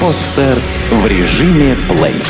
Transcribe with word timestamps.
Подстер 0.00 0.58
в 0.90 1.06
режиме 1.06 1.76
плей. 1.88 2.22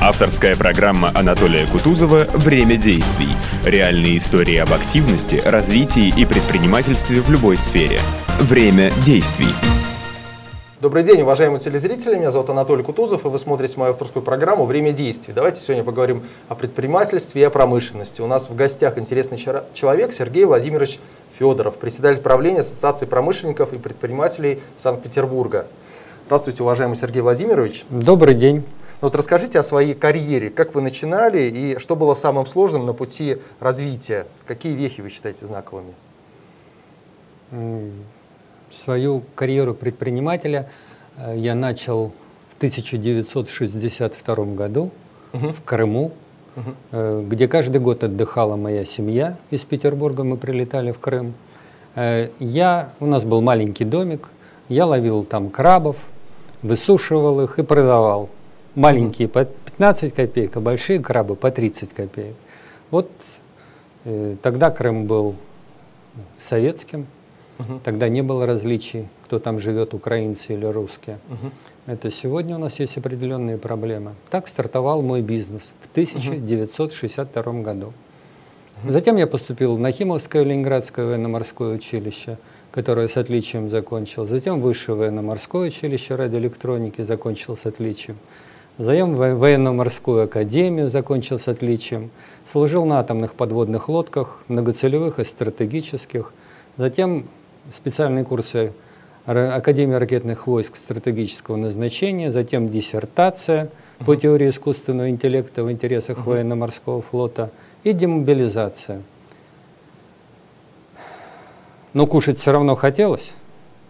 Авторская 0.00 0.56
программа 0.56 1.12
Анатолия 1.14 1.66
Кутузова 1.66 2.26
«Время 2.34 2.76
действий». 2.76 3.28
Реальные 3.64 4.18
истории 4.18 4.56
об 4.56 4.72
активности, 4.72 5.40
развитии 5.44 6.12
и 6.16 6.24
предпринимательстве 6.24 7.20
в 7.20 7.30
любой 7.30 7.56
сфере. 7.56 8.00
Время 8.40 8.90
действий. 9.04 9.54
Добрый 10.80 11.02
день, 11.02 11.20
уважаемые 11.20 11.60
телезрители. 11.60 12.16
Меня 12.16 12.30
зовут 12.30 12.48
Анатолий 12.48 12.82
Кутузов, 12.82 13.26
и 13.26 13.28
вы 13.28 13.38
смотрите 13.38 13.74
мою 13.76 13.92
авторскую 13.92 14.22
программу 14.24 14.64
«Время 14.64 14.92
действий». 14.92 15.34
Давайте 15.34 15.60
сегодня 15.60 15.84
поговорим 15.84 16.22
о 16.48 16.54
предпринимательстве 16.54 17.42
и 17.42 17.44
о 17.44 17.50
промышленности. 17.50 18.22
У 18.22 18.26
нас 18.26 18.48
в 18.48 18.56
гостях 18.56 18.96
интересный 18.96 19.38
человек 19.74 20.14
Сергей 20.14 20.46
Владимирович 20.46 20.98
Федоров, 21.38 21.78
председатель 21.78 22.20
правления 22.20 22.60
Ассоциации 22.60 23.06
промышленников 23.06 23.72
и 23.72 23.78
предпринимателей 23.78 24.60
Санкт-Петербурга. 24.78 25.66
Здравствуйте, 26.26 26.62
уважаемый 26.62 26.96
Сергей 26.96 27.22
Владимирович. 27.22 27.84
Добрый 27.90 28.34
день. 28.34 28.64
Ну 29.00 29.08
вот 29.08 29.16
расскажите 29.16 29.58
о 29.58 29.62
своей 29.62 29.94
карьере, 29.94 30.50
как 30.50 30.74
вы 30.74 30.82
начинали 30.82 31.42
и 31.42 31.78
что 31.78 31.96
было 31.96 32.12
самым 32.12 32.44
сложным 32.46 32.84
на 32.84 32.92
пути 32.92 33.38
развития? 33.58 34.26
Какие 34.46 34.74
вехи 34.74 35.00
вы 35.00 35.08
считаете 35.08 35.46
знаковыми? 35.46 35.94
Свою 38.68 39.22
карьеру 39.34 39.74
предпринимателя 39.74 40.70
э, 41.16 41.34
я 41.36 41.56
начал 41.56 42.12
в 42.48 42.56
1962 42.58 44.34
году 44.54 44.90
угу. 45.32 45.48
в 45.48 45.62
Крыму, 45.64 46.12
угу. 46.56 47.26
где 47.28 47.48
каждый 47.48 47.80
год 47.80 48.04
отдыхала 48.04 48.56
моя 48.56 48.84
семья. 48.84 49.36
Из 49.50 49.64
Петербурга 49.64 50.24
мы 50.24 50.36
прилетали 50.36 50.92
в 50.92 50.98
Крым. 50.98 51.34
Э, 51.94 52.28
я, 52.38 52.90
у 53.00 53.06
нас 53.06 53.24
был 53.24 53.42
маленький 53.42 53.84
домик, 53.84 54.30
я 54.68 54.86
ловил 54.86 55.24
там 55.24 55.50
крабов, 55.50 55.96
высушивал 56.62 57.40
их 57.40 57.58
и 57.58 57.62
продавал. 57.62 58.28
Маленькие 58.74 59.28
по 59.28 59.44
15 59.44 60.14
копеек, 60.14 60.56
а 60.56 60.60
большие 60.60 61.00
крабы 61.00 61.34
по 61.34 61.50
30 61.50 61.92
копеек. 61.92 62.36
Вот 62.90 63.10
э, 64.04 64.36
тогда 64.42 64.70
Крым 64.70 65.06
был 65.06 65.34
советским, 66.38 67.06
угу. 67.58 67.80
тогда 67.82 68.08
не 68.08 68.22
было 68.22 68.46
различий, 68.46 69.08
кто 69.24 69.38
там 69.38 69.58
живет, 69.58 69.94
украинцы 69.94 70.54
или 70.54 70.66
русские. 70.66 71.18
Угу. 71.28 71.50
Это 71.86 72.10
сегодня 72.10 72.56
у 72.56 72.58
нас 72.58 72.78
есть 72.80 72.96
определенные 72.98 73.58
проблемы. 73.58 74.12
Так 74.30 74.48
стартовал 74.48 75.02
мой 75.02 75.22
бизнес 75.22 75.72
в 75.80 75.90
1962 75.90 77.42
угу. 77.42 77.62
году. 77.62 77.92
Затем 78.86 79.16
я 79.16 79.26
поступил 79.26 79.74
в 79.74 79.78
Нахимовское 79.78 80.42
Ленинградское 80.42 81.06
военно-морское 81.06 81.74
училище– 81.74 82.38
которое 82.70 83.08
с 83.08 83.16
отличием 83.16 83.68
закончил. 83.68 84.26
Затем 84.26 84.60
Высшее 84.60 84.96
военно-морское 84.96 85.66
училище 85.66 86.14
радиоэлектроники 86.14 87.02
закончил 87.02 87.56
с 87.56 87.66
отличием. 87.66 88.16
Затем 88.78 89.14
военно-морскую 89.14 90.24
академию 90.24 90.88
закончил 90.88 91.38
с 91.38 91.48
отличием. 91.48 92.10
Служил 92.46 92.84
на 92.84 93.00
атомных 93.00 93.34
подводных 93.34 93.88
лодках, 93.88 94.42
многоцелевых 94.48 95.18
и 95.18 95.24
стратегических. 95.24 96.32
Затем 96.76 97.26
специальные 97.70 98.24
курсы 98.24 98.72
Академии 99.26 99.94
ракетных 99.94 100.46
войск 100.46 100.76
стратегического 100.76 101.56
назначения, 101.56 102.30
затем 102.30 102.68
диссертация 102.68 103.68
по 104.06 104.16
теории 104.16 104.48
искусственного 104.48 105.10
интеллекта 105.10 105.62
в 105.62 105.70
интересах 105.70 106.26
военно-морского 106.26 107.02
флота 107.02 107.50
и 107.84 107.92
демобилизация– 107.92 109.02
но 111.92 112.06
кушать 112.06 112.38
все 112.38 112.52
равно 112.52 112.74
хотелось. 112.74 113.34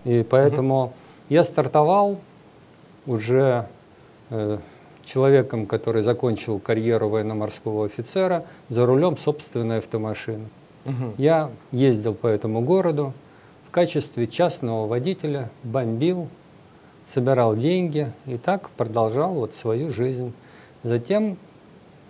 И 0.05 0.25
поэтому 0.29 0.85
угу. 0.85 0.93
я 1.29 1.45
стартовал 1.45 2.21
уже 3.07 3.67
э, 4.31 4.59
человеком, 5.05 5.67
который 5.67 6.03
закончил 6.03 6.59
карьеру 6.59 7.09
военно-морского 7.09 7.87
офицера, 7.87 8.45
за 8.69 8.87
рулем 8.87 9.17
собственной 9.17 9.79
автомашины. 9.79 10.47
Угу. 10.87 11.15
Я 11.19 11.51
ездил 11.73 12.15
по 12.15 12.27
этому 12.27 12.63
городу 12.63 13.13
в 13.71 13.73
качестве 13.73 14.27
частного 14.27 14.87
водителя, 14.87 15.49
бомбил, 15.63 16.29
собирал 17.07 17.57
деньги 17.57 18.13
и 18.27 18.37
так 18.37 18.71
продолжал 18.71 19.35
вот 19.35 19.55
свою 19.55 19.91
жизнь. 19.91 20.33
Затем 20.83 21.39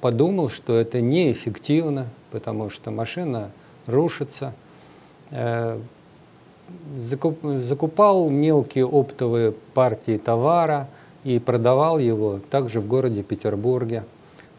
подумал, 0.00 0.48
что 0.48 0.76
это 0.76 1.00
неэффективно, 1.00 2.06
потому 2.30 2.70
что 2.70 2.90
машина 2.90 3.50
рушится– 3.86 4.54
Э, 5.30 5.78
закупал 6.86 8.30
мелкие 8.30 8.86
оптовые 8.86 9.52
партии 9.74 10.18
товара 10.18 10.88
и 11.24 11.38
продавал 11.38 11.98
его 11.98 12.40
также 12.50 12.80
в 12.80 12.86
городе 12.86 13.22
Петербурге. 13.22 14.04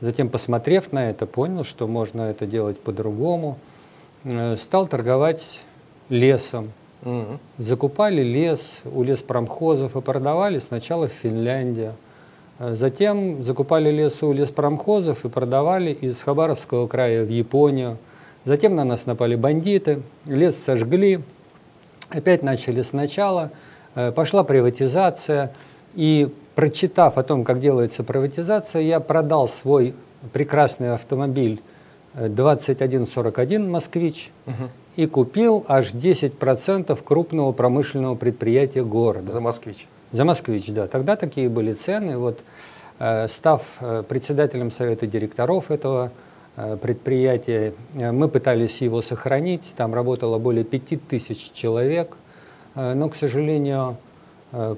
Затем, 0.01 0.29
посмотрев 0.29 0.91
на 0.91 1.09
это, 1.09 1.25
понял, 1.25 1.63
что 1.63 1.87
можно 1.87 2.23
это 2.23 2.45
делать 2.45 2.79
по-другому. 2.79 3.57
Э, 4.23 4.55
стал 4.55 4.87
торговать 4.87 5.65
лесом. 6.09 6.71
Угу. 7.03 7.39
Закупали 7.57 8.21
лес 8.21 8.81
у 8.85 9.03
леспромхозов 9.03 9.95
и 9.95 10.01
продавали 10.01 10.59
сначала 10.59 11.07
в 11.07 11.11
Финляндию. 11.11 11.93
Э, 12.59 12.75
затем 12.75 13.43
закупали 13.43 13.91
лес 13.91 14.21
у 14.23 14.31
леспромхозов 14.31 15.25
и 15.25 15.29
продавали 15.29 15.91
из 15.91 16.21
Хабаровского 16.21 16.87
края 16.87 17.25
в 17.25 17.29
Японию– 17.29 17.97
Затем 18.43 18.75
на 18.75 18.83
нас 18.83 19.05
напали 19.05 19.35
бандиты, 19.35 20.01
лес 20.25 20.57
сожгли, 20.57 21.21
опять 22.09 22.41
начали 22.41 22.81
сначала, 22.81 23.51
э, 23.93 24.11
пошла 24.11 24.43
приватизация. 24.43 25.53
И 25.93 26.33
прочитав 26.55 27.17
о 27.17 27.23
том, 27.23 27.43
как 27.43 27.59
делается 27.59 28.03
приватизация, 28.03 28.81
я 28.81 28.99
продал 28.99 29.47
свой 29.47 29.93
прекрасный 30.33 30.93
автомобиль 30.93 31.61
2141 32.15 33.63
э, 33.63 33.69
«Москвич» 33.69 34.31
угу. 34.47 34.69
И 34.95 35.05
купил 35.05 35.65
аж 35.67 35.93
10% 35.93 36.97
крупного 37.03 37.51
промышленного 37.51 38.15
предприятия 38.15 38.83
города. 38.83 39.31
За 39.31 39.41
«Москвич»? 39.41 39.87
За 40.11 40.25
«Москвич», 40.25 40.67
да. 40.67 40.87
Тогда 40.87 41.15
такие 41.15 41.49
были 41.49 41.73
цены. 41.73 42.17
Вот, 42.17 42.43
э, 42.99 43.27
став 43.27 43.79
председателем 44.07 44.71
совета 44.71 45.07
директоров 45.07 45.71
этого 45.71 46.11
Э, 46.57 46.75
предприятие. 46.75 47.73
Э, 47.93 48.11
мы 48.11 48.27
пытались 48.27 48.81
его 48.81 49.01
сохранить, 49.01 49.73
там 49.77 49.93
работало 49.93 50.37
более 50.37 50.65
5000 50.65 51.51
человек, 51.53 52.17
э, 52.75 52.93
но, 52.93 53.09
к 53.09 53.15
сожалению, 53.15 53.97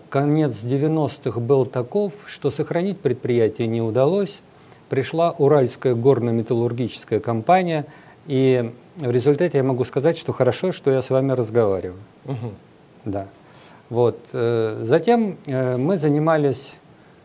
конец 0.10 0.64
90-х 0.64 1.40
был 1.40 1.66
таков, 1.66 2.14
что 2.28 2.52
сохранить 2.52 3.00
предприятие 3.00 3.68
не 3.68 3.82
удалось. 3.82 4.40
Пришла 4.88 5.32
Уральская 5.32 5.96
горно-металлургическая 5.96 7.20
компания, 7.20 7.88
и 8.28 8.72
в 8.98 9.12
результате 9.12 9.58
я 9.58 9.64
могу 9.64 9.84
сказать, 9.84 10.18
что 10.18 10.34
хорошо, 10.34 10.72
что 10.72 10.92
я 10.92 11.02
с 11.02 11.10
вами 11.10 11.32
разговариваю. 11.32 12.00
Угу. 12.26 12.52
Да. 13.06 13.28
Вот. 13.90 14.18
Затем 14.32 15.38
мы 15.48 15.98
занимались 15.98 16.78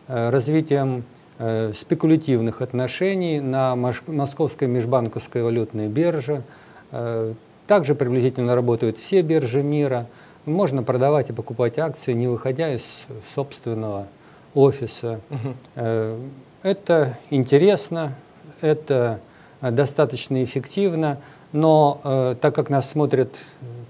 развитием 0.06 1.04
Э, 1.40 1.70
спекулятивных 1.72 2.62
отношений 2.62 3.38
на 3.38 3.76
Московской 3.76 4.66
межбанковской 4.66 5.44
валютной 5.44 5.86
бирже. 5.86 6.42
Э, 6.90 7.32
также 7.68 7.94
приблизительно 7.94 8.56
работают 8.56 8.98
все 8.98 9.22
биржи 9.22 9.62
мира. 9.62 10.06
Можно 10.46 10.82
продавать 10.82 11.30
и 11.30 11.32
покупать 11.32 11.78
акции, 11.78 12.12
не 12.12 12.26
выходя 12.26 12.74
из 12.74 13.06
собственного 13.36 14.08
офиса. 14.54 15.20
Угу. 15.30 16.16
Это 16.64 17.16
интересно, 17.30 18.14
это 18.60 19.20
достаточно 19.60 20.42
эффективно, 20.42 21.18
но 21.52 22.36
так 22.40 22.54
как 22.54 22.70
нас 22.70 22.90
смотрят 22.90 23.34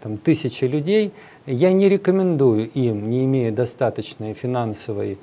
там, 0.00 0.16
тысячи 0.16 0.64
людей, 0.64 1.12
я 1.46 1.72
не 1.72 1.88
рекомендую 1.88 2.68
им, 2.70 3.10
не 3.10 3.24
имея 3.24 3.50
достаточной 3.50 4.32
финансовой 4.32 5.18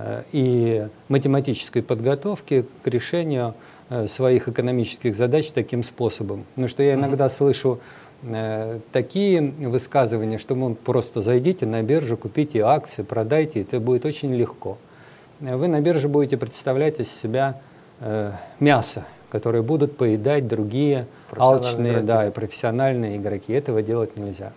Э, 0.00 0.22
и 0.32 0.86
математической 1.08 1.82
подготовки 1.82 2.64
к 2.82 2.86
решению 2.86 3.54
э, 3.90 4.06
своих 4.06 4.48
экономических 4.48 5.14
задач 5.14 5.50
таким 5.50 5.82
способом. 5.82 6.46
Потому 6.54 6.68
что 6.68 6.82
я 6.82 6.94
иногда 6.94 7.28
слышу 7.28 7.80
э, 8.22 8.78
такие 8.92 9.42
высказывания, 9.42 10.38
что 10.38 10.54
мы 10.54 10.74
просто 10.74 11.20
зайдите 11.20 11.66
на 11.66 11.82
биржу, 11.82 12.16
купите 12.16 12.62
акции, 12.62 13.02
продайте, 13.02 13.60
это 13.60 13.78
будет 13.78 14.06
очень 14.06 14.34
легко. 14.34 14.78
Вы 15.40 15.68
на 15.68 15.80
бирже 15.80 16.08
будете 16.08 16.36
представлять 16.36 17.00
из 17.00 17.10
себя 17.10 17.60
мясо, 18.58 19.04
которое 19.30 19.62
будут 19.62 19.96
поедать 19.96 20.46
другие 20.48 21.06
алчные 21.36 22.00
да, 22.00 22.26
и 22.26 22.30
профессиональные 22.30 23.16
игроки. 23.16 23.52
Этого 23.52 23.82
делать 23.82 24.18
нельзя. 24.18 24.52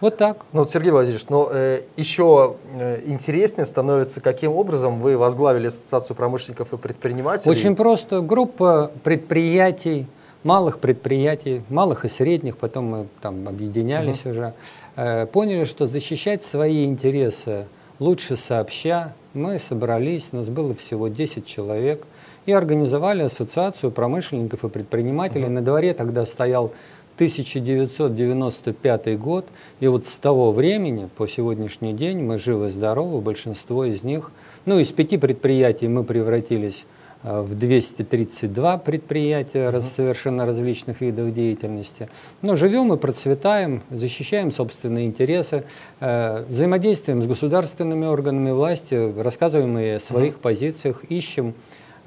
Вот 0.00 0.16
так. 0.16 0.38
Ну, 0.52 0.60
вот, 0.60 0.70
Сергей 0.70 0.90
Владимирович, 0.90 1.26
но 1.28 1.48
э, 1.52 1.82
еще 1.96 2.56
э, 2.74 3.02
интереснее 3.06 3.66
становится, 3.66 4.20
каким 4.20 4.50
образом 4.52 5.00
вы 5.00 5.16
возглавили 5.16 5.68
Ассоциацию 5.68 6.16
промышленников 6.16 6.72
и 6.72 6.76
предпринимателей. 6.76 7.50
Очень 7.50 7.76
просто. 7.76 8.20
Группа 8.20 8.90
предприятий 9.04 10.06
малых 10.44 10.78
предприятий, 10.78 11.62
малых 11.68 12.04
и 12.04 12.08
средних, 12.08 12.56
потом 12.56 12.84
мы 12.84 13.06
там 13.20 13.46
объединялись 13.46 14.22
угу. 14.22 14.30
уже, 14.30 14.54
э, 14.96 15.26
поняли, 15.26 15.64
что 15.64 15.86
защищать 15.86 16.42
свои 16.42 16.84
интересы 16.84 17.66
лучше 17.98 18.36
сообща. 18.36 19.14
Мы 19.34 19.58
собрались, 19.58 20.32
нас 20.32 20.48
было 20.48 20.74
всего 20.74 21.08
10 21.08 21.46
человек, 21.46 22.04
и 22.46 22.52
организовали 22.52 23.22
ассоциацию 23.22 23.90
промышленников 23.90 24.64
и 24.64 24.68
предпринимателей. 24.68 25.44
Угу. 25.44 25.52
На 25.52 25.62
дворе 25.62 25.94
тогда 25.94 26.24
стоял 26.24 26.72
1995 27.16 29.18
год, 29.18 29.46
и 29.80 29.86
вот 29.86 30.06
с 30.06 30.16
того 30.16 30.52
времени 30.52 31.08
по 31.16 31.28
сегодняшний 31.28 31.92
день 31.92 32.18
мы 32.18 32.38
живы-здоровы, 32.38 33.20
большинство 33.20 33.84
из 33.84 34.02
них, 34.02 34.30
ну, 34.64 34.78
из 34.78 34.90
пяти 34.92 35.18
предприятий 35.18 35.88
мы 35.88 36.04
превратились 36.04 36.86
Э, 37.22 37.40
в 37.40 37.54
232 37.54 38.78
предприятия 38.78 39.70
mm 39.70 39.80
совершенно 39.80 40.44
различных 40.44 41.00
видов 41.00 41.32
деятельности. 41.32 42.08
Но 42.42 42.56
живем 42.56 42.92
и 42.92 42.96
процветаем, 42.96 43.82
защищаем 43.90 44.50
собственные 44.50 45.06
интересы, 45.06 45.64
э, 46.00 46.44
взаимодействуем 46.48 47.22
с 47.22 47.26
государственными 47.26 48.06
органами 48.06 48.50
власти, 48.50 49.12
рассказываем 49.20 49.78
и 49.78 49.88
о 49.90 50.00
своих 50.00 50.36
mm 50.36 50.40
позициях, 50.40 51.04
ищем 51.04 51.54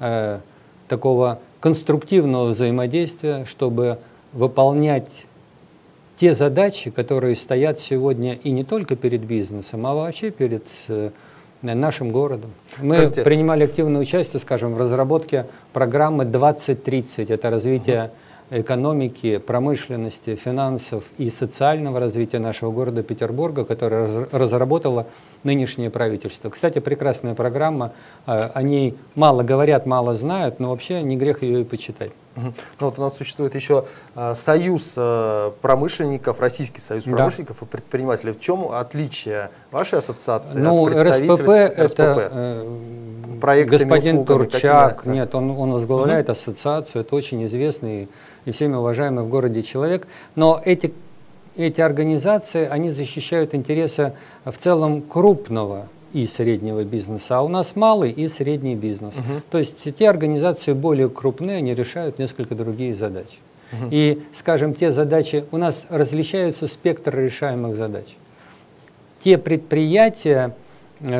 э, 0.00 0.40
такого 0.88 1.40
конструктивного 1.60 2.46
взаимодействия, 2.46 3.44
чтобы 3.44 3.98
выполнять 4.32 5.26
те 6.16 6.32
задачи, 6.32 6.90
которые 6.90 7.36
стоят 7.36 7.78
сегодня 7.78 8.34
и 8.34 8.50
не 8.50 8.64
только 8.64 8.96
перед 8.96 9.22
бизнесом, 9.22 9.86
а 9.86 9.94
вообще 9.94 10.30
перед 10.30 10.64
нашим 11.62 12.10
городом. 12.10 12.52
Мы 12.78 12.96
Скажите, 12.96 13.22
принимали 13.22 13.64
активное 13.64 14.00
участие, 14.00 14.40
скажем, 14.40 14.74
в 14.74 14.80
разработке 14.80 15.46
программы 15.72 16.24
2030. 16.24 17.30
Это 17.30 17.50
развитие 17.50 18.04
угу. 18.04 18.10
Экономики, 18.50 19.38
промышленности, 19.38 20.36
финансов 20.36 21.04
и 21.18 21.30
социального 21.30 22.00
развития 22.00 22.38
нашего 22.38 22.70
города 22.70 23.02
Петербурга, 23.02 23.64
которое 23.64 24.26
разработало 24.32 25.06
нынешнее 25.44 25.90
правительство. 25.90 26.50
Кстати, 26.50 26.78
прекрасная 26.78 27.34
программа. 27.34 27.92
Э, 28.26 28.50
о 28.52 28.62
ней 28.62 28.96
мало 29.14 29.42
говорят, 29.42 29.86
мало 29.86 30.14
знают, 30.14 30.60
но 30.60 30.70
вообще 30.70 31.02
не 31.02 31.16
грех 31.16 31.42
ее 31.42 31.62
и 31.62 31.64
почитать. 31.64 32.12
Ну, 32.36 32.52
вот 32.80 32.98
у 32.98 33.02
нас 33.02 33.16
существует 33.16 33.54
еще 33.54 33.86
э, 34.14 34.34
союз 34.34 34.94
э, 34.96 35.50
промышленников, 35.62 36.40
Российский 36.40 36.80
союз 36.80 37.04
промышленников 37.04 37.58
да. 37.60 37.66
и 37.66 37.68
предпринимателей. 37.68 38.32
В 38.32 38.40
чем 38.40 38.70
отличие 38.70 39.50
вашей 39.70 39.98
ассоциации 39.98 40.58
ну, 40.60 40.86
от 40.86 40.94
РСПП, 40.94 41.48
это 41.48 42.30
э, 42.32 43.64
господин 43.64 44.24
Турчак, 44.24 44.98
какими, 44.98 45.14
нет, 45.14 45.34
он, 45.34 45.50
он 45.50 45.72
возглавляет 45.72 46.26
угу. 46.26 46.32
ассоциацию, 46.32 47.02
это 47.02 47.14
очень 47.14 47.44
известный 47.44 48.08
и 48.44 48.50
всеми 48.50 48.74
уважаемый 48.74 49.24
в 49.24 49.28
городе 49.28 49.62
человек. 49.62 50.06
Но 50.34 50.60
эти, 50.64 50.92
эти 51.56 51.80
организации, 51.80 52.68
они 52.68 52.90
защищают 52.90 53.54
интересы 53.54 54.12
в 54.44 54.56
целом 54.56 55.02
крупного 55.02 55.86
и 56.12 56.26
среднего 56.26 56.84
бизнеса, 56.84 57.38
а 57.38 57.42
у 57.42 57.48
нас 57.48 57.76
малый 57.76 58.10
и 58.10 58.28
средний 58.28 58.74
бизнес. 58.74 59.16
Угу. 59.18 59.42
То 59.50 59.58
есть 59.58 59.94
те 59.94 60.08
организации 60.08 60.72
более 60.72 61.08
крупные, 61.08 61.58
они 61.58 61.74
решают 61.74 62.18
несколько 62.18 62.54
другие 62.54 62.94
задачи. 62.94 63.38
Угу. 63.72 63.88
И, 63.90 64.22
скажем, 64.32 64.74
те 64.74 64.90
задачи, 64.90 65.44
у 65.50 65.56
нас 65.56 65.86
различаются 65.88 66.66
спектр 66.66 67.18
решаемых 67.18 67.76
задач. 67.76 68.16
Те 69.18 69.38
предприятия, 69.38 70.54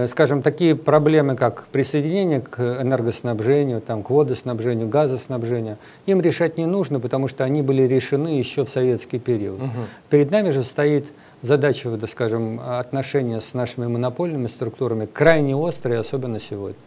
скажем, 0.06 0.43
такие 0.43 0.75
проблемы, 0.75 1.37
как 1.37 1.67
присоединение 1.67 2.40
к 2.40 2.61
энергоснабжению, 2.61 3.81
там, 3.81 4.02
к 4.02 4.11
водоснабжению, 4.11 4.88
газоснабжению, 4.88 5.76
им 6.06 6.20
решать 6.20 6.56
не 6.56 6.67
нужно, 6.67 6.99
потому 6.99 7.28
что 7.28 7.44
они 7.44 7.62
были 7.62 7.82
решены 7.82 8.28
еще 8.28 8.64
в 8.64 8.69
советский 8.69 9.19
период. 9.19 9.61
Угу. 9.61 9.70
Перед 10.11 10.31
нами 10.31 10.50
же 10.50 10.62
стоит 10.62 11.12
задачи, 11.43 11.87
вот, 11.88 12.08
скажем, 12.08 12.61
отношения 12.61 13.40
с 13.40 13.52
нашими 13.52 13.87
монопольными 13.87 14.46
структурами 14.46 15.06
крайне 15.06 15.55
острые, 15.55 16.00
особенно 16.00 16.40
сегодня. 16.40 16.81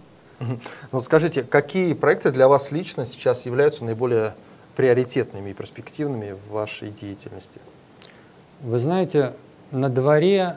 Ну, 0.91 1.01
скажите, 1.01 1.43
какие 1.43 1.93
проекты 1.93 2.31
для 2.31 2.47
вас 2.47 2.71
лично 2.71 3.05
сейчас 3.05 3.45
являются 3.45 3.83
наиболее 3.83 4.33
приоритетными 4.75 5.49
и 5.49 5.53
перспективными 5.53 6.31
в 6.47 6.53
вашей 6.53 6.89
деятельности? 6.89 7.59
Вы 8.61 8.79
знаете, 8.79 9.33
на 9.71 9.89
дворе 9.89 10.55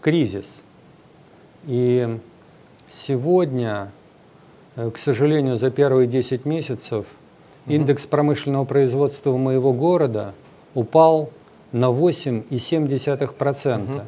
кризис. 0.00 0.63
И 1.66 2.18
сегодня, 2.88 3.90
э, 4.76 4.90
к 4.90 4.96
сожалению, 4.96 5.56
за 5.56 5.70
первые 5.70 6.06
10 6.06 6.44
месяцев 6.44 7.06
индекс 7.66 8.06
промышленного 8.06 8.64
производства 8.64 9.36
моего 9.36 9.72
города 9.72 10.34
упал 10.74 11.30
на 11.72 11.90
8,7%. 11.90 13.90
Угу. 13.90 14.00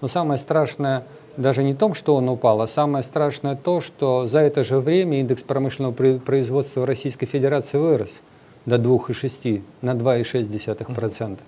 Но 0.00 0.08
самое 0.08 0.38
страшное 0.38 1.04
даже 1.36 1.62
не 1.62 1.72
в 1.72 1.78
том, 1.78 1.94
что 1.94 2.16
он 2.16 2.28
упал, 2.28 2.60
а 2.60 2.66
самое 2.66 3.02
страшное 3.02 3.56
то, 3.56 3.80
что 3.80 4.26
за 4.26 4.40
это 4.40 4.64
же 4.64 4.80
время 4.80 5.20
индекс 5.20 5.42
промышленного 5.42 6.18
производства 6.18 6.86
Российской 6.86 7.26
Федерации 7.26 7.78
вырос 7.78 8.22
до 8.66 8.76
2,6, 8.76 9.62
на 9.80 9.92
2,6%. 9.92 11.32
Угу. 11.32 11.38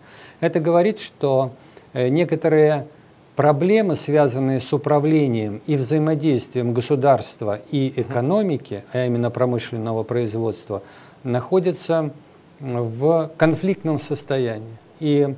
Это 0.40 0.60
говорит, 0.60 0.98
что 0.98 1.50
э, 1.92 2.08
некоторые 2.08 2.86
проблемы, 3.36 3.96
связанные 3.96 4.60
с 4.60 4.72
управлением 4.72 5.60
и 5.66 5.76
взаимодействием 5.76 6.72
государства 6.72 7.60
и 7.70 7.92
экономики, 7.96 8.84
а 8.92 9.06
именно 9.06 9.30
промышленного 9.30 10.02
производства, 10.02 10.82
находятся 11.22 12.10
в 12.60 13.30
конфликтном 13.36 13.98
состоянии. 13.98 14.76
И 15.00 15.34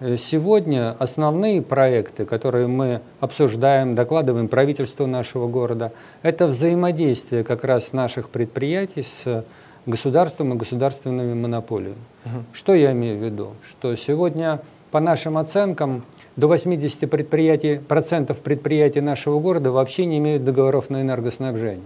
Э, 0.00 0.16
сегодня 0.16 0.94
основные 0.98 1.60
проекты, 1.60 2.24
которые 2.24 2.68
мы 2.68 3.00
обсуждаем, 3.20 3.94
докладываем 3.94 4.48
правительству 4.48 5.06
нашего 5.06 5.48
города, 5.48 5.92
это 6.22 6.46
взаимодействие 6.46 7.42
как 7.42 7.64
раз 7.64 7.92
наших 7.92 8.30
предприятий 8.30 9.02
с 9.02 9.44
государством 9.86 10.54
и 10.54 10.56
государственными 10.56 11.34
монополиями. 11.34 11.96
Угу. 12.24 12.44
Что 12.52 12.74
я 12.74 12.92
имею 12.92 13.18
в 13.18 13.24
виду? 13.24 13.54
Что 13.66 13.94
сегодня, 13.96 14.60
по 14.92 15.00
нашим 15.00 15.36
оценкам, 15.36 16.04
до 16.38 16.46
80 16.46 17.10
предприятий, 17.10 17.80
процентов 17.80 18.38
предприятий 18.38 19.00
нашего 19.00 19.40
города 19.40 19.72
вообще 19.72 20.06
не 20.06 20.18
имеют 20.18 20.44
договоров 20.44 20.88
на 20.88 21.02
энергоснабжение. 21.02 21.82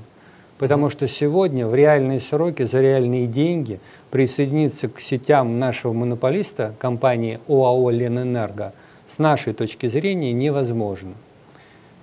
Потому 0.58 0.90
что 0.90 1.08
сегодня 1.08 1.66
в 1.66 1.74
реальные 1.74 2.20
сроки, 2.20 2.64
за 2.64 2.82
реальные 2.82 3.26
деньги 3.26 3.80
присоединиться 4.10 4.90
к 4.90 5.00
сетям 5.00 5.58
нашего 5.58 5.94
монополиста, 5.94 6.74
компании 6.78 7.40
ОАО 7.48 7.88
«Ленэнерго», 7.88 8.74
с 9.06 9.18
нашей 9.18 9.54
точки 9.54 9.86
зрения 9.86 10.34
невозможно. 10.34 11.14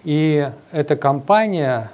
И 0.04 0.50
эта 0.72 0.96
компания, 0.96 1.92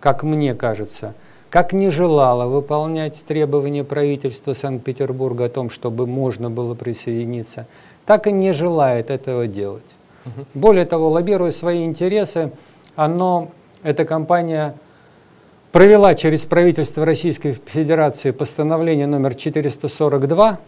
как 0.00 0.24
мне 0.24 0.54
кажется, 0.54 1.14
как 1.48 1.72
не 1.72 1.90
желала 1.90 2.46
выполнять 2.46 3.22
требования 3.24 3.84
правительства 3.84 4.52
Санкт-Петербурга 4.52 5.44
о 5.44 5.48
том, 5.48 5.70
чтобы 5.70 6.08
можно 6.08 6.50
было 6.50 6.74
присоединиться, 6.74 7.68
так 8.06 8.26
и 8.26 8.32
не 8.32 8.52
желает 8.52 9.10
этого 9.10 9.46
делать. 9.46 9.96
Угу. 10.26 10.46
Более 10.54 10.84
того, 10.84 11.10
лоббируя 11.10 11.50
свои 11.50 11.84
интересы, 11.84 12.52
оно, 12.96 13.50
эта 13.82 14.04
компания 14.04 14.74
провела 15.72 16.14
через 16.14 16.42
правительство 16.42 17.04
Российской 17.04 17.52
Федерации 17.52 18.30
постановление 18.30 19.06
номер 19.06 19.34
442. 19.34 20.58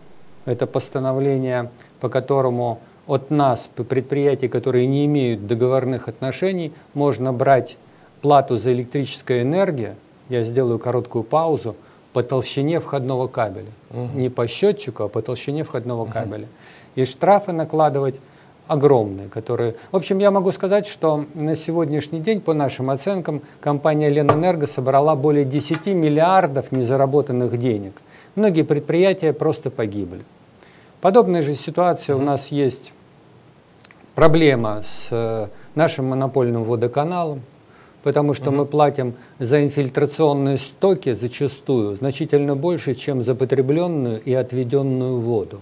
Это 0.46 0.66
постановление, 0.66 1.70
по 2.00 2.08
которому 2.08 2.80
от 3.06 3.30
нас, 3.30 3.70
предприятий, 3.88 4.48
которые 4.48 4.86
не 4.86 5.06
имеют 5.06 5.46
договорных 5.46 6.08
отношений, 6.08 6.72
можно 6.94 7.32
брать 7.32 7.78
плату 8.20 8.56
за 8.56 8.72
электрическую 8.72 9.42
энергию, 9.42 9.94
я 10.28 10.42
сделаю 10.42 10.80
короткую 10.80 11.22
паузу, 11.22 11.76
по 12.16 12.22
толщине 12.22 12.80
входного 12.80 13.26
кабеля. 13.26 13.72
Угу. 13.90 14.18
Не 14.18 14.30
по 14.30 14.48
счетчику, 14.48 15.02
а 15.02 15.08
по 15.08 15.20
толщине 15.20 15.64
входного 15.64 16.04
угу. 16.04 16.12
кабеля. 16.12 16.48
И 16.94 17.04
штрафы 17.04 17.52
накладывать 17.52 18.20
огромные, 18.66 19.28
которые... 19.28 19.74
В 19.92 19.96
общем, 19.96 20.16
я 20.16 20.30
могу 20.30 20.50
сказать, 20.50 20.86
что 20.86 21.26
на 21.34 21.54
сегодняшний 21.54 22.20
день, 22.20 22.40
по 22.40 22.54
нашим 22.54 22.88
оценкам, 22.88 23.42
компания 23.60 24.08
Ленэнерго 24.08 24.66
собрала 24.66 25.14
более 25.14 25.44
10 25.44 25.88
миллиардов 25.88 26.72
незаработанных 26.72 27.58
денег. 27.58 27.92
Многие 28.34 28.62
предприятия 28.62 29.34
просто 29.34 29.68
погибли. 29.68 30.24
Подобная 31.02 31.42
же 31.42 31.54
ситуация 31.54 32.16
mm-hmm. 32.16 32.22
у 32.22 32.22
нас 32.22 32.48
есть 32.48 32.94
проблема 34.14 34.80
с 34.82 35.08
э, 35.10 35.48
нашим 35.74 36.06
монопольным 36.06 36.64
водоканалом, 36.64 37.42
потому 38.06 38.34
что 38.34 38.50
mm-hmm. 38.50 38.54
мы 38.54 38.66
платим 38.66 39.14
за 39.40 39.64
инфильтрационные 39.64 40.58
стоки 40.58 41.12
зачастую 41.12 41.96
значительно 41.96 42.54
больше, 42.54 42.94
чем 42.94 43.20
за 43.20 43.34
потребленную 43.34 44.22
и 44.22 44.32
отведенную 44.32 45.18
воду. 45.18 45.60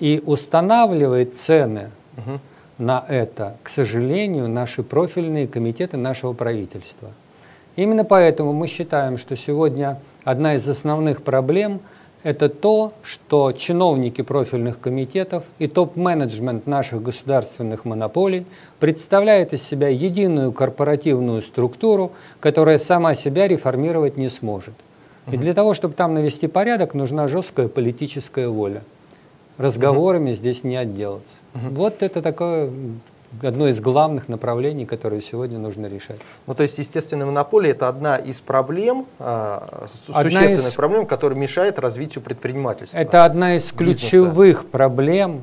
И 0.00 0.20
устанавливает 0.26 1.34
цены 1.36 1.90
угу. 2.16 2.40
на 2.78 3.04
это, 3.08 3.58
к 3.62 3.68
сожалению, 3.68 4.48
наши 4.48 4.82
профильные 4.82 5.46
комитеты 5.46 5.96
нашего 5.96 6.32
правительства. 6.32 7.10
Именно 7.76 8.04
поэтому 8.04 8.52
мы 8.52 8.66
считаем, 8.66 9.16
что 9.16 9.36
сегодня 9.36 10.00
одна 10.24 10.56
из 10.56 10.68
основных 10.68 11.22
проблем– 11.22 11.78
это 12.22 12.48
то, 12.48 12.92
что 13.02 13.52
чиновники 13.52 14.22
профильных 14.22 14.80
комитетов 14.80 15.44
и 15.58 15.66
топ-менеджмент 15.66 16.66
наших 16.66 17.02
государственных 17.02 17.84
монополий 17.84 18.46
представляет 18.78 19.52
из 19.52 19.62
себя 19.62 19.88
единую 19.88 20.52
корпоративную 20.52 21.42
структуру, 21.42 22.12
которая 22.40 22.78
сама 22.78 23.14
себя 23.14 23.48
реформировать 23.48 24.16
не 24.16 24.28
сможет. 24.28 24.74
И 25.30 25.36
для 25.36 25.54
того, 25.54 25.74
чтобы 25.74 25.94
там 25.94 26.14
навести 26.14 26.48
порядок, 26.48 26.94
нужна 26.94 27.28
жесткая 27.28 27.68
политическая 27.68 28.48
воля. 28.48 28.82
Разговорами 29.58 30.32
здесь 30.32 30.64
не 30.64 30.76
отделаться. 30.76 31.36
Вот 31.54 32.02
это 32.02 32.22
такое 32.22 32.70
одно 33.40 33.68
из 33.68 33.80
главных 33.80 34.28
направлений, 34.28 34.86
которые 34.86 35.20
сегодня 35.20 35.58
нужно 35.58 35.86
решать. 35.86 36.20
Ну, 36.46 36.54
то 36.54 36.62
есть 36.62 36.78
естественная 36.78 37.26
монополия– 37.26 37.70
это 37.72 37.88
одна 37.88 38.16
из 38.16 38.40
проблем, 38.40 39.06
а, 39.18 39.86
одна 40.08 40.30
существенных 40.30 40.68
из... 40.68 40.74
проблем, 40.74 41.06
которая 41.06 41.38
мешает 41.38 41.78
развитию 41.78 42.22
предпринимательства. 42.22 42.98
Это 42.98 43.24
одна 43.24 43.56
из 43.56 43.72
ключевых 43.72 44.36
бизнеса. 44.36 44.66
проблем, 44.70 45.42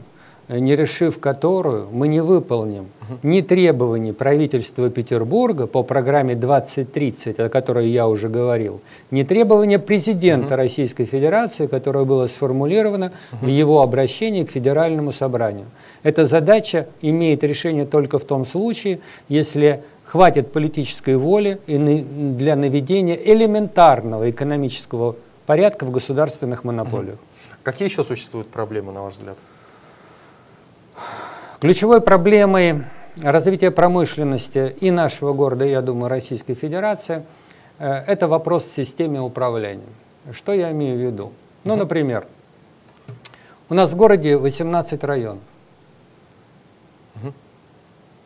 не 0.50 0.75
решив 0.75 1.19
которую, 1.19 1.89
мы 1.91 2.08
не 2.08 2.22
выполним 2.22 2.89
ни 3.24 3.41
требований 3.41 4.13
правительства 4.13 4.89
Петербурга 4.89 5.67
по 5.67 5.84
программе 5.84 6.36
2030, 6.36 7.39
о 7.39 7.50
которой 7.50 7.89
я 7.89 8.08
уже 8.08 8.29
говорил, 8.29 8.81
ни 9.12 9.24
требования 9.24 9.79
президента 9.79 10.55
Российской 10.55 11.05
Федерации, 11.05 11.67
которое 11.67 12.05
было 12.05 12.27
сформулировано 12.27 13.12
в 13.41 13.48
его 13.48 13.81
обращении 13.81 14.43
к 14.43 14.51
Федеральному 14.51 15.12
собранию. 15.12 15.65
Эта 16.03 16.25
задача 16.25 16.87
имеет 17.01 17.43
решение 17.43 17.85
только 17.85 18.19
в 18.19 18.23
том 18.23 18.45
случае, 18.45 18.99
если 19.27 19.83
хватит 20.05 20.51
политической 20.51 21.15
воли 21.15 21.59
для 21.67 22.55
наведения 22.55 23.15
элементарного 23.15 24.29
экономического 24.29 25.15
порядка 25.45 25.85
в 25.85 25.91
государственных 25.91 26.63
монополиях. 26.63 27.17
Какие 27.63 27.89
еще 27.89 28.03
существуют 28.03 28.47
проблемы, 28.47 28.91
на 28.91 29.03
ваш 29.03 29.15
взгляд? 29.15 29.37
Ключевой 31.59 32.01
проблемой 32.01 32.83
развития 33.21 33.69
промышленности 33.69 34.75
и 34.79 34.91
нашего 34.91 35.33
города, 35.33 35.65
я 35.65 35.81
думаю, 35.81 36.09
Российской 36.09 36.53
Федерации, 36.53 37.23
э, 37.77 38.03
это 38.07 38.27
вопрос 38.27 38.65
в 38.65 38.71
системе 38.71 39.19
управления. 39.19 39.83
Что 40.31 40.53
я 40.53 40.71
имею 40.71 40.97
в 40.97 41.01
виду? 41.01 41.33
Ну, 41.65 41.75
например, 41.75 42.25
у 43.69 43.73
нас 43.73 43.91
в 43.91 43.95
городе 43.95 44.37
18 44.37 45.03
районов. 45.03 45.43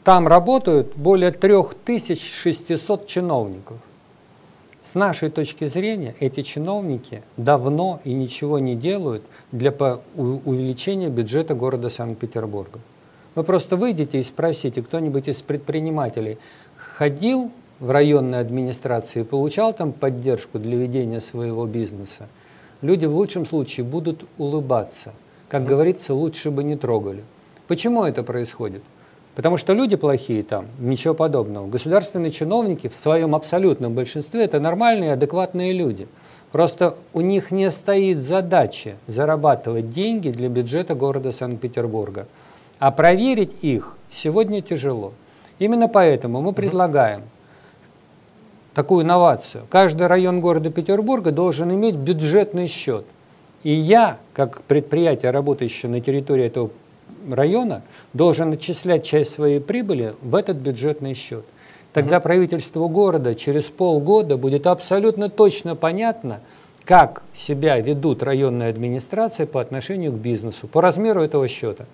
Там 0.03 0.27
работают 0.27 0.97
более 0.97 1.31
3600 1.31 3.07
чиновников. 3.07 3.77
С 4.81 4.95
нашей 4.95 5.29
точки 5.29 5.65
зрения, 5.65 6.13
эти 6.19 6.41
чиновники 6.41 7.23
давно 7.37 8.01
и 8.03 8.11
ничего 8.11 8.59
не 8.59 8.75
делают 8.75 9.23
для 9.53 9.71
увеличения 10.17 11.07
бюджета 11.07 11.55
города 11.55 11.87
Санкт-Петербурга. 11.87 12.81
Вы 13.35 13.45
просто 13.45 13.77
выйдете 13.77 14.17
и 14.19 14.23
спросите, 14.23 14.81
кто-нибудь 14.81 15.29
из 15.29 15.41
предпринимателей 15.41 16.37
ходил 16.75 17.49
в 17.79 17.89
районной 17.89 18.41
администрации 18.41 19.21
и 19.21 19.23
получал 19.23 19.73
там 19.73 19.93
поддержку 19.93 20.59
для 20.59 20.75
ведения 20.75 21.21
своего 21.21 21.65
бизнеса, 21.65 22.27
люди 22.81 23.05
в 23.05 23.15
лучшем 23.15 23.45
случае 23.45 23.85
будут 23.85 24.25
улыбаться. 24.37 25.13
Как 25.47 25.65
говорится, 25.65 26.13
лучше 26.13 26.51
бы 26.51 26.65
не 26.65 26.75
трогали. 26.75 27.23
Почему 27.67 28.03
это 28.03 28.21
происходит? 28.23 28.83
Потому 29.35 29.57
что 29.57 29.73
люди 29.73 29.95
плохие 29.95 30.43
там, 30.43 30.67
ничего 30.79 31.13
подобного. 31.13 31.67
Государственные 31.67 32.31
чиновники 32.31 32.87
в 32.87 32.95
своем 32.95 33.33
абсолютном 33.33 33.93
большинстве 33.93 34.43
это 34.43 34.59
нормальные, 34.59 35.13
адекватные 35.13 35.73
люди. 35.73 36.07
Просто 36.51 36.95
у 37.13 37.21
них 37.21 37.49
не 37.49 37.71
стоит 37.71 38.19
задачи 38.19 38.95
зарабатывать 39.07 39.89
деньги 39.89 40.29
для 40.29 40.49
бюджета 40.49 40.93
города 40.93 41.31
Санкт-Петербурга. 41.31 42.27
А 42.77 42.91
проверить 42.91 43.55
их 43.61 43.97
сегодня 44.09 44.61
тяжело. 44.61 45.13
Именно 45.57 45.87
поэтому 45.87 46.41
мы 46.41 46.53
предлагаем 46.53 47.23
такую 48.75 49.03
инновацию. 49.03 49.65
Каждый 49.69 50.05
район 50.05 50.41
города 50.41 50.69
Петербурга 50.69 51.31
должен 51.31 51.71
иметь 51.73 51.95
бюджетный 51.95 52.67
счет. 52.67 53.05
И 53.63 53.71
я, 53.71 54.17
как 54.33 54.61
предприятие, 54.63 55.31
работающее 55.31 55.89
на 55.89 56.01
территории 56.01 56.45
этого 56.45 56.69
района, 57.29 57.81
должен 58.13 58.53
отчислять 58.53 59.05
часть 59.05 59.33
своей 59.33 59.59
прибыли 59.59 60.15
в 60.21 60.35
этот 60.35 60.57
бюджетный 60.57 61.13
счет. 61.13 61.45
Тогда 61.93 62.17
угу. 62.17 62.23
правительству 62.23 62.89
города 62.89 63.35
через 63.35 63.65
полгода 63.65 64.37
будет 64.37 64.65
абсолютно 64.67 65.29
точно 65.29 65.75
понятно, 65.75 66.39
как 66.85 67.23
себя 67.33 67.79
ведут 67.79 68.23
районные 68.23 68.69
администрации 68.69 69.45
по 69.45 69.61
отношению 69.61 70.11
к 70.11 70.15
бизнесу, 70.15 70.67
по 70.67 70.81
размеру 70.81 71.21
этого 71.21 71.47
счета. 71.47 71.85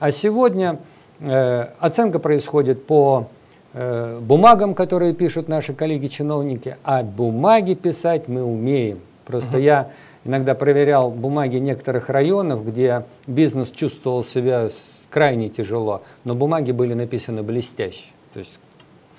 А 0.00 0.10
сегодня 0.10 0.78
э, 1.20 1.68
оценка 1.78 2.18
происходит 2.18 2.86
по 2.86 3.28
э, 3.74 4.18
бумагам, 4.20 4.74
которые 4.74 5.12
пишут 5.12 5.48
наши 5.48 5.72
коллеги-чиновники, 5.72 6.78
а 6.82 7.02
бумаги 7.02 7.74
писать 7.74 8.28
мы 8.28 8.42
умеем. 8.42 8.98
Просто 9.24 9.58
угу. 9.58 9.64
я 9.64 9.90
иногда 10.24 10.54
проверял 10.54 11.10
бумаги 11.10 11.56
некоторых 11.56 12.08
районов, 12.08 12.66
где 12.66 13.04
бизнес 13.26 13.70
чувствовал 13.70 14.22
себя 14.22 14.68
крайне 15.10 15.48
тяжело, 15.48 16.02
но 16.24 16.34
бумаги 16.34 16.72
были 16.72 16.94
написаны 16.94 17.42
блестяще. 17.42 18.06
То 18.32 18.40
есть 18.40 18.58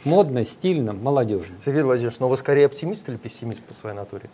модно, 0.04 0.44
стильно, 0.44 0.94
молодежно. 0.94 1.56
Сергей 1.64 1.84
Владимирович, 1.84 2.20
но 2.20 2.30
вы 2.30 2.38
скорее 2.38 2.66
оптимист 2.66 3.08
или 3.10 3.18
пессимист 3.18 3.66
по 3.66 3.74
своей 3.74 3.96
натуре? 3.96 4.30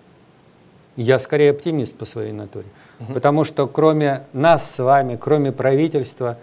Я 0.97 1.19
скорее 1.19 1.51
оптимист 1.51 1.95
по 1.95 2.05
своей 2.05 2.33
натуре. 2.33 2.65
Угу. 2.99 3.13
Потому 3.13 3.43
что 3.43 3.67
кроме 3.67 4.23
нас 4.33 4.69
с 4.69 4.79
вами, 4.83 5.15
кроме 5.15 5.51
правительства, 5.51 6.37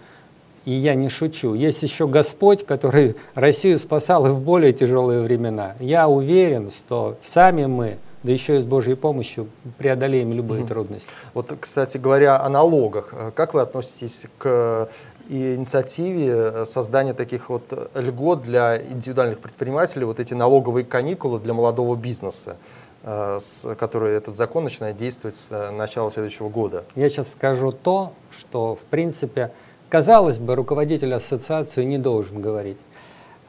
и 0.65 0.71
я 0.71 0.95
не 0.95 1.09
шучу, 1.09 1.53
есть 1.53 1.83
еще 1.83 2.07
Господь, 2.07 2.65
который 2.65 3.15
Россию 3.35 3.79
спасал 3.79 4.25
и 4.25 4.29
в 4.29 4.39
более 4.39 4.73
тяжелые 4.73 5.21
времена. 5.21 5.75
Я 5.79 6.07
уверен, 6.07 6.69
что 6.69 7.17
сами 7.21 7.65
мы, 7.65 7.97
да 8.23 8.31
еще 8.31 8.57
и 8.57 8.59
с 8.59 8.65
Божьей 8.65 8.95
помощью, 8.95 9.47
преодолеем 9.77 10.33
любые 10.33 10.61
угу. 10.61 10.69
трудности. 10.69 11.09
Вот, 11.33 11.53
кстати 11.59 11.97
говоря, 11.97 12.41
о 12.41 12.49
налогах. 12.49 13.13
Как 13.35 13.53
вы 13.53 13.61
относитесь 13.61 14.27
к 14.37 14.89
инициативе 15.29 16.65
создания 16.65 17.13
таких 17.13 17.49
вот 17.49 17.91
льгот 17.93 18.43
для 18.43 18.81
индивидуальных 18.81 19.39
предпринимателей, 19.39 20.05
вот 20.05 20.19
эти 20.19 20.33
налоговые 20.33 20.85
каникулы 20.85 21.39
для 21.39 21.53
молодого 21.53 21.95
бизнеса? 21.95 22.57
Э, 23.01 23.37
с 23.39 23.75
которой 23.75 24.13
этот 24.15 24.35
закон 24.35 24.65
начинает 24.65 24.97
действовать 24.97 25.37
с 25.37 25.47
э, 25.51 25.71
начала 25.71 26.11
следующего 26.11 26.49
года. 26.49 26.83
Я 26.95 27.07
сейчас 27.07 27.31
скажу 27.31 27.71
то, 27.71 28.11
что, 28.29 28.75
в 28.75 28.81
принципе, 28.81 29.51
казалось 29.87 30.37
бы, 30.37 30.53
руководитель 30.53 31.13
ассоциации 31.13 31.85
не 31.85 31.97
должен 31.97 32.41
говорить. 32.41 32.77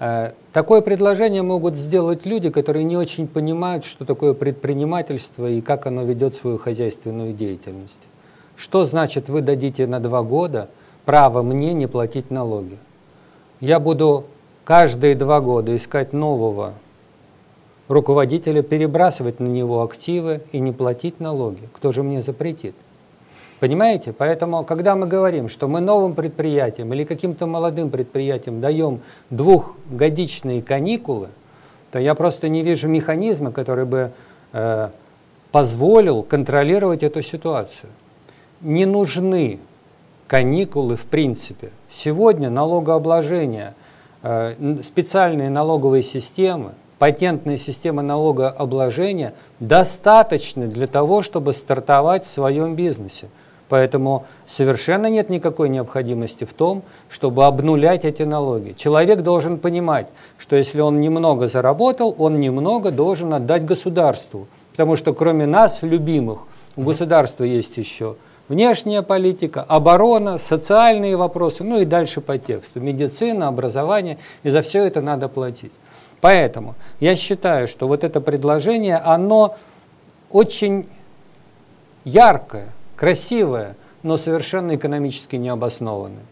Э, 0.01 0.33
такое 0.55 0.81
предложение 0.81 1.43
могут 1.43 1.77
сделать 1.77 2.25
люди, 2.25 2.49
которые 2.49 2.85
не 2.85 2.97
очень 2.97 3.29
понимают, 3.29 3.85
что 3.85 4.07
такое 4.07 4.33
предпринимательство 4.33 5.49
и 5.49 5.61
как 5.61 5.87
оно 5.87 6.03
ведет 6.05 6.35
свою 6.35 6.57
хозяйственную 6.57 7.35
деятельность. 7.35 8.01
Что 8.57 8.85
значит 8.85 9.29
вы 9.29 9.43
дадите 9.43 9.87
на 9.87 10.01
два 10.01 10.23
года 10.23 10.71
право 11.05 11.43
мне 11.43 11.75
не 11.75 11.87
платить 11.87 12.31
налоги? 12.31 12.79
Я 13.61 13.79
буду 13.79 14.25
каждые 14.65 15.15
два 15.15 15.41
года 15.41 15.77
искать 15.77 16.15
нового 16.15 16.73
руководителя 17.89 18.63
перебрасывать 18.63 19.39
на 19.39 19.47
него 19.47 19.83
активы 19.83 20.41
и 20.53 20.61
не 20.61 20.73
платить 20.73 21.21
налоги. 21.21 21.69
Кто 21.75 21.93
же 21.93 22.03
мне 22.03 22.23
запретит? 22.23 22.75
Понимаете? 23.61 24.15
Поэтому, 24.15 24.65
когда 24.65 24.97
мы 24.97 25.07
говорим, 25.07 25.49
что 25.51 25.69
мы 25.69 25.81
новым 25.81 26.15
предприятиям 26.15 26.93
или 26.95 27.05
каким-то 27.05 27.47
молодым 27.47 27.91
предприятиям 27.91 28.63
даем 28.63 29.01
двухгодичные 29.29 30.63
каникулы, 30.63 31.29
то 31.93 31.99
я 31.99 32.15
просто 32.15 32.49
не 32.49 32.63
вижу 32.63 32.89
механизма, 32.89 33.53
который 33.53 33.85
бы 33.85 34.13
э, 34.53 34.89
позволил 35.53 36.23
контролировать 36.23 37.03
эту 37.03 37.21
ситуацию. 37.21 37.91
Не 38.63 38.87
нужны 38.87 39.59
каникулы 40.27 40.97
в 40.97 41.05
принципе. 41.05 41.71
Сегодня 41.91 42.49
налогообложение, 42.49 43.75
э, 44.23 44.79
специальные 44.83 45.51
налоговые 45.51 46.03
системы, 46.03 46.73
патентная 46.99 47.59
система 47.59 48.01
налогообложения 48.01 49.35
достаточны 49.59 50.67
для 50.67 50.87
того, 50.87 51.21
чтобы 51.21 51.53
стартовать 51.53 52.25
в 52.25 52.27
своем 52.27 52.75
бизнесе. 52.75 53.29
Поэтому 53.71 54.27
совершенно 54.47 55.07
нет 55.07 55.31
никакой 55.31 55.69
необходимости 55.69 56.43
в 56.43 56.53
том, 56.53 56.83
чтобы 57.09 57.47
обнулять 57.47 58.05
эти 58.05 58.25
налоги. 58.25 58.75
Человек 58.77 59.21
должен 59.21 59.59
понимать, 59.59 60.09
что 60.39 60.57
если 60.57 60.81
он 60.81 61.01
немного 61.01 61.47
заработал, 61.47 62.13
он 62.19 62.41
немного 62.41 62.91
должен 62.91 63.33
отдать 63.33 63.65
государству. 63.65 64.49
Потому 64.73 64.97
что 64.97 65.15
кроме 65.15 65.47
нас, 65.47 65.85
любимых, 65.85 66.41
у 66.75 66.83
государства 66.83 67.45
есть 67.45 67.77
еще 67.77 68.17
внешняя 68.49 69.03
политика, 69.03 69.63
оборона, 69.63 70.37
социальные 70.37 71.17
вопросы, 71.17 71.63
ну 71.63 71.81
и 71.81 71.85
дальше 71.85 72.21
по 72.21 72.39
тексту. 72.39 72.81
Медицина, 72.81 73.47
образование, 73.47 74.19
и 74.43 74.51
за 74.51 74.63
все 74.63 74.85
это 74.85 75.01
надо 75.01 75.29
платить. 75.29 75.73
Поэтому 76.21 76.75
я 76.99 77.15
считаю, 77.15 77.69
что 77.69 77.87
вот 77.87 78.03
это 78.03 78.21
предложение, 78.21 78.97
оно 78.97 79.57
очень 80.29 80.89
яркое, 82.05 82.67
красивое, 83.01 83.77
но 84.03 84.19
совершенно 84.19 84.77
экономически 84.77 85.37
необоснованное. 85.37 86.23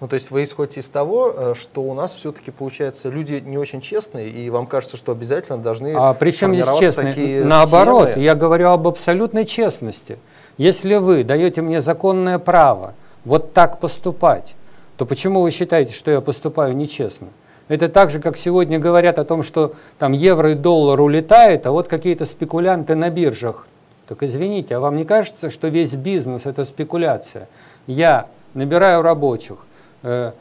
Ну, 0.00 0.06
то 0.06 0.14
есть 0.14 0.30
вы 0.30 0.44
исходите 0.44 0.80
из 0.80 0.88
того, 0.90 1.32
э, 1.34 1.54
что 1.58 1.80
у 1.80 1.94
нас 1.94 2.12
все-таки, 2.12 2.50
получается, 2.50 3.08
люди 3.08 3.42
не 3.44 3.56
очень 3.56 3.80
честные, 3.80 4.28
и 4.28 4.50
вам 4.50 4.66
кажется, 4.66 4.98
что 4.98 5.10
обязательно 5.12 5.58
должны 5.58 5.94
А 5.96 6.12
причем 6.12 6.54
здесь 6.54 6.70
честные? 6.78 7.42
Наоборот, 7.42 8.10
схемы? 8.10 8.22
я 8.22 8.34
говорю 8.34 8.68
об 8.68 8.86
абсолютной 8.86 9.46
честности. 9.46 10.18
Если 10.58 10.96
вы 10.96 11.24
даете 11.24 11.62
мне 11.62 11.80
законное 11.80 12.38
право 12.38 12.94
вот 13.24 13.54
так 13.54 13.80
поступать, 13.80 14.54
то 14.98 15.06
почему 15.06 15.40
вы 15.40 15.50
считаете, 15.50 15.94
что 15.94 16.10
я 16.10 16.20
поступаю 16.20 16.76
нечестно? 16.76 17.28
Это 17.68 17.88
так 17.88 18.10
же, 18.10 18.20
как 18.20 18.36
сегодня 18.36 18.78
говорят 18.78 19.18
о 19.18 19.24
том, 19.24 19.42
что 19.42 19.74
там 19.98 20.12
евро 20.12 20.52
и 20.52 20.54
доллар 20.54 21.00
улетает, 21.00 21.66
а 21.66 21.72
вот 21.72 21.88
какие-то 21.88 22.26
спекулянты 22.26 22.94
на 22.94 23.08
биржах. 23.08 23.66
Так 24.08 24.22
извините, 24.22 24.76
а 24.76 24.80
вам 24.80 24.96
не 24.96 25.04
кажется, 25.04 25.50
что 25.50 25.68
весь 25.68 25.94
бизнес– 25.94 26.46
это 26.46 26.64
спекуляция? 26.64 27.46
Я 27.86 28.26
набираю 28.54 29.02
рабочих, 29.02 29.66
э, 30.02 30.32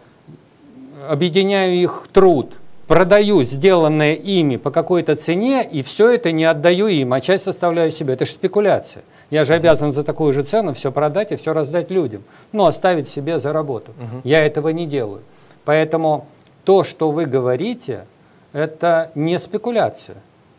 объединяю 1.10 1.76
их 1.76 2.08
труд, 2.14 2.54
продаю 2.88 3.44
сделанное 3.44 4.14
ими 4.14 4.56
по 4.56 4.72
какой-то 4.72 5.18
цене, 5.18 5.68
и 5.70 5.82
все 5.82 6.12
это 6.12 6.32
не 6.32 6.46
отдаю 6.46 6.88
им, 6.88 7.12
а 7.12 7.20
часть 7.20 7.50
оставляю 7.50 7.92
себе. 7.92 8.14
Это 8.14 8.24
же 8.24 8.32
спекуляция. 8.32 9.04
Я 9.32 9.44
же 9.44 9.54
обязан 9.54 9.92
за 9.92 10.06
такую 10.06 10.32
же 10.32 10.44
цену 10.44 10.74
все 10.74 10.90
продать 10.90 11.34
и 11.34 11.36
все 11.36 11.52
раздать 11.52 11.90
людям. 11.90 12.24
Ну, 12.54 12.66
оставить 12.66 13.10
себе 13.10 13.38
за 13.38 13.52
работу. 13.52 13.92
Угу. 13.92 14.22
Я 14.24 14.46
этого 14.46 14.70
не 14.70 14.86
делаю. 14.86 15.24
Поэтому 15.66 16.26
то, 16.64 16.86
что 16.86 17.12
вы 17.12 17.26
говорите, 17.26 18.06
это 18.54 19.12
не 19.14 19.38
спекуляция. 19.38 20.16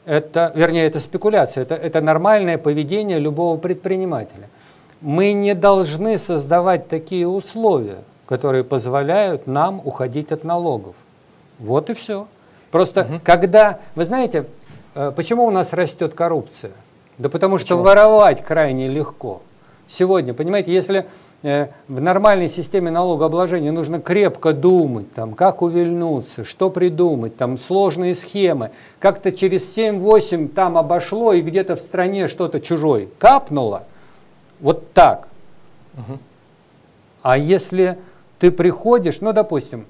Это, 0.08 0.52
вернее, 0.54 0.86
это 0.86 1.00
спекуляция, 1.00 1.64
это, 1.64 1.74
это 1.74 2.00
нормальное 2.00 2.56
поведение 2.56 3.18
любого 3.18 3.58
предпринимателя. 3.58 4.48
Мы 5.02 5.32
не 5.34 5.54
должны 5.54 6.16
создавать 6.16 6.88
такие 6.88 7.28
условия, 7.28 7.98
которые 8.24 8.64
позволяют 8.64 9.46
нам 9.46 9.82
уходить 9.84 10.32
от 10.32 10.44
налогов. 10.44 10.96
Вот 11.58 11.90
и 11.90 11.92
все. 11.92 12.26
Просто 12.70 13.02
угу. 13.02 13.20
когда, 13.22 13.80
вы 13.96 14.06
знаете, 14.06 14.46
э, 14.94 15.12
почему 15.14 15.44
у 15.44 15.50
нас 15.50 15.74
растет 15.74 16.14
коррупция? 16.14 16.72
Да 17.18 17.28
потому 17.28 17.56
почему? 17.56 17.66
что 17.66 17.78
воровать 17.82 18.42
крайне 18.42 18.88
легко. 18.88 19.42
Сегодня, 19.88 20.32
понимаете, 20.32 20.72
если 20.72 21.04
в 21.42 22.00
нормальной 22.00 22.48
системе 22.48 22.90
налогообложения 22.90 23.70
нужно 23.70 24.00
крепко 24.00 24.52
думать, 24.52 25.12
там, 25.12 25.34
как 25.34 25.62
увильнуться, 25.62 26.42
что 26.42 26.68
придумать, 26.68 27.36
там, 27.36 27.58
сложные 27.58 28.14
схемы. 28.14 28.72
Как-то 28.98 29.30
через 29.30 29.76
7-8 29.76 30.48
там 30.48 30.76
обошло 30.76 31.32
и 31.32 31.40
где-то 31.40 31.76
в 31.76 31.80
стране 31.80 32.26
что-то 32.26 32.60
чужое 32.60 33.08
капнуло. 33.18 33.84
Вот 34.58 34.92
так. 34.92 35.28
Угу. 35.96 36.18
А 37.22 37.38
если 37.38 37.98
ты 38.40 38.50
приходишь, 38.50 39.20
ну, 39.20 39.32
допустим, 39.32 39.86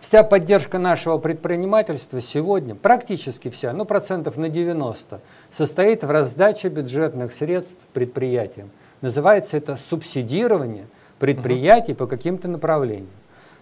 вся 0.00 0.22
поддержка 0.22 0.78
нашего 0.78 1.18
предпринимательства 1.18 2.22
сегодня, 2.22 2.74
практически 2.74 3.50
вся, 3.50 3.74
ну, 3.74 3.84
процентов 3.84 4.38
на 4.38 4.48
90, 4.48 5.20
состоит 5.50 6.04
в 6.04 6.10
раздаче 6.10 6.68
бюджетных 6.68 7.32
средств 7.32 7.86
предприятиям. 7.92 8.70
Называется 9.00 9.56
это 9.56 9.76
субсидирование 9.76 10.86
предприятий 11.18 11.94
по 11.94 12.06
каким-то 12.06 12.48
направлениям. 12.48 13.08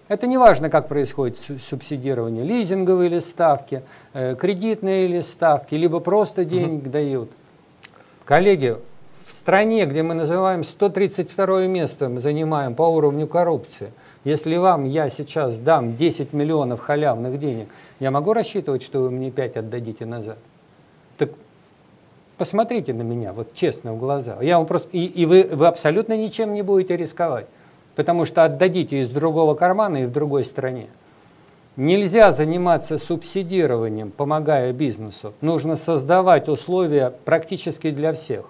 Это 0.09 0.27
не 0.27 0.39
важно, 0.39 0.71
как 0.71 0.89
происходит 0.89 1.37
субсидирование, 1.61 2.43
лизинговые 2.43 3.11
или 3.11 3.19
ставки, 3.19 3.83
э, 4.15 4.37
кредитные 4.37 5.05
или 5.05 5.21
ставки, 5.21 5.75
либо 5.75 6.01
просто 6.01 6.47
денег 6.47 6.91
дают. 6.91 7.31
Коллеги, 8.25 8.79
в 9.27 9.31
стране, 9.31 9.85
где 9.85 10.03
мы 10.03 10.15
называем 10.15 10.65
132 10.65 11.67
место, 11.67 12.09
мы 12.09 12.21
занимаем 12.21 12.75
по 12.75 12.83
уровню 12.83 13.27
коррупции, 13.27 13.93
если 14.25 14.57
вам 14.57 14.85
я 14.85 15.11
сейчас 15.11 15.59
дам 15.59 15.95
10 15.95 16.33
миллионов 16.33 16.81
халявных 16.81 17.39
денег, 17.39 17.69
я 18.01 18.11
могу 18.11 18.33
рассчитывать, 18.33 18.83
что 18.83 19.01
вы 19.01 19.11
мне 19.11 19.31
5 19.31 19.59
отдадите 19.59 20.07
назад? 20.07 20.39
Посмотрите 22.39 22.95
на 22.95 23.03
меня, 23.03 23.33
вот 23.33 23.53
честно 23.53 23.93
в 23.93 23.99
глаза. 23.99 24.39
Я 24.41 24.59
вам 24.59 24.67
просто, 24.67 24.89
и, 24.93 25.05
и 25.05 25.27
вы, 25.27 25.43
вы 25.53 25.67
абсолютно 25.67 26.17
ничем 26.17 26.55
не 26.55 26.63
будете 26.63 26.97
рисковать, 26.97 27.47
потому 27.97 28.25
что 28.25 28.45
отдадите 28.45 29.01
из 29.01 29.11
другого 29.11 29.55
кармана 29.55 30.05
и 30.05 30.07
в 30.07 30.13
другой 30.13 30.45
стране. 30.45 30.87
Нельзя 31.75 32.31
заниматься 32.31 32.97
субсидированием, 32.97 34.13
помогая 34.13 34.73
бизнесу. 34.73 35.33
Нужно 35.41 35.75
создавать 35.75 36.49
условия 36.49 37.13
практически 37.25 37.91
для 37.91 38.13
всех. 38.13 38.47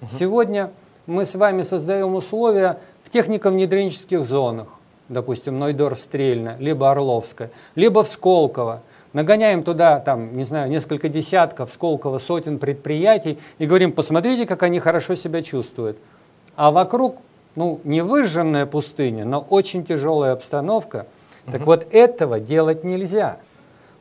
Угу. 0.00 0.10
Сегодня 0.10 0.70
мы 1.06 1.24
с 1.24 1.36
вами 1.36 1.62
создаем 1.62 2.16
условия 2.16 2.80
в 3.04 3.10
технико-внедренческих 3.10 4.24
зонах, 4.24 4.66
допустим, 5.08 5.60
Нойдорф-Стрельна, 5.60 6.56
либо 6.58 6.90
Орловская, 6.90 7.50
либо 7.76 8.02
в 8.02 8.08
Сколково 8.08 8.82
нагоняем 9.12 9.62
туда, 9.62 10.00
там, 10.00 10.36
не 10.36 10.44
знаю, 10.44 10.70
несколько 10.70 11.08
десятков, 11.08 11.70
сколково, 11.70 12.18
сотен 12.18 12.58
предприятий 12.58 13.38
и 13.58 13.66
говорим, 13.66 13.92
посмотрите, 13.92 14.46
как 14.46 14.62
они 14.62 14.78
хорошо 14.80 15.14
себя 15.14 15.42
чувствуют. 15.42 15.98
А 16.56 16.70
вокруг, 16.70 17.18
ну, 17.54 17.80
не 17.84 18.02
выжженная 18.02 18.66
пустыня, 18.66 19.24
но 19.24 19.40
очень 19.40 19.84
тяжелая 19.84 20.32
обстановка. 20.32 21.06
Угу. 21.46 21.52
Так 21.52 21.66
вот, 21.66 21.86
этого 21.90 22.40
делать 22.40 22.84
нельзя. 22.84 23.38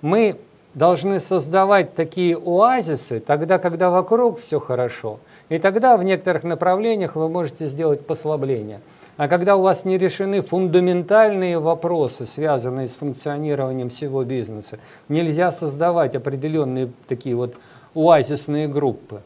Мы 0.02 0.38
должны 0.74 1.20
создавать 1.20 1.96
такие 1.96 2.38
оазисы 2.38 3.20
тогда, 3.20 3.58
когда 3.58 3.89
вокруг 3.89 4.39
все 4.39 4.60
хорошо. 4.60 5.20
И 5.49 5.60
тогда 5.60 5.95
в 5.95 6.03
некоторых 6.03 6.43
направлениях 6.43 7.15
вы 7.15 7.29
можете 7.29 7.65
сделать 7.65 8.05
послабление. 8.05 8.81
А 9.15 9.29
когда 9.29 9.55
у 9.55 9.62
вас 9.62 9.86
не 9.86 9.97
решены 9.97 10.41
фундаментальные 10.41 11.60
вопросы, 11.60 12.25
связанные 12.25 12.88
с 12.88 12.97
функционированием 12.97 13.89
всего 13.89 14.23
бизнеса, 14.25 14.77
нельзя 15.07 15.51
создавать 15.51 16.15
определенные 16.15 16.91
такие 17.07 17.36
вот 17.36 17.55
оазисные 17.95 18.67
группы. 18.67 19.21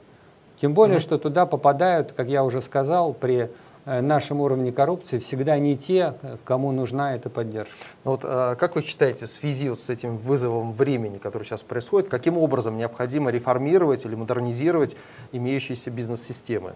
Тем 0.61 0.75
более, 0.75 0.97
mm-hmm. 0.97 1.01
что 1.01 1.17
туда 1.17 1.47
попадают, 1.47 2.11
как 2.11 2.29
я 2.29 2.43
уже 2.43 2.61
сказал, 2.61 3.13
при 3.13 3.49
нашем 3.85 4.41
уровне 4.41 4.71
коррупции 4.71 5.19
всегда 5.19 5.57
не 5.57 5.77
те, 5.77 6.13
кому 6.43 6.71
нужна 6.71 7.15
эта 7.15 7.29
поддержка. 7.29 7.75
Ну 8.03 8.11
вот, 8.11 8.21
а 8.23 8.55
как 8.55 8.75
вы 8.75 8.83
считаете, 8.83 9.25
в 9.25 9.29
связи 9.29 9.69
вот 9.69 9.81
с 9.81 9.89
этим 9.89 10.17
вызовом 10.17 10.73
времени, 10.73 11.17
который 11.17 11.43
сейчас 11.43 11.63
происходит, 11.63 12.09
каким 12.09 12.37
образом 12.37 12.77
необходимо 12.77 13.31
реформировать 13.31 14.05
или 14.05 14.15
модернизировать 14.15 14.95
имеющиеся 15.31 15.89
бизнес-системы? 15.89 16.73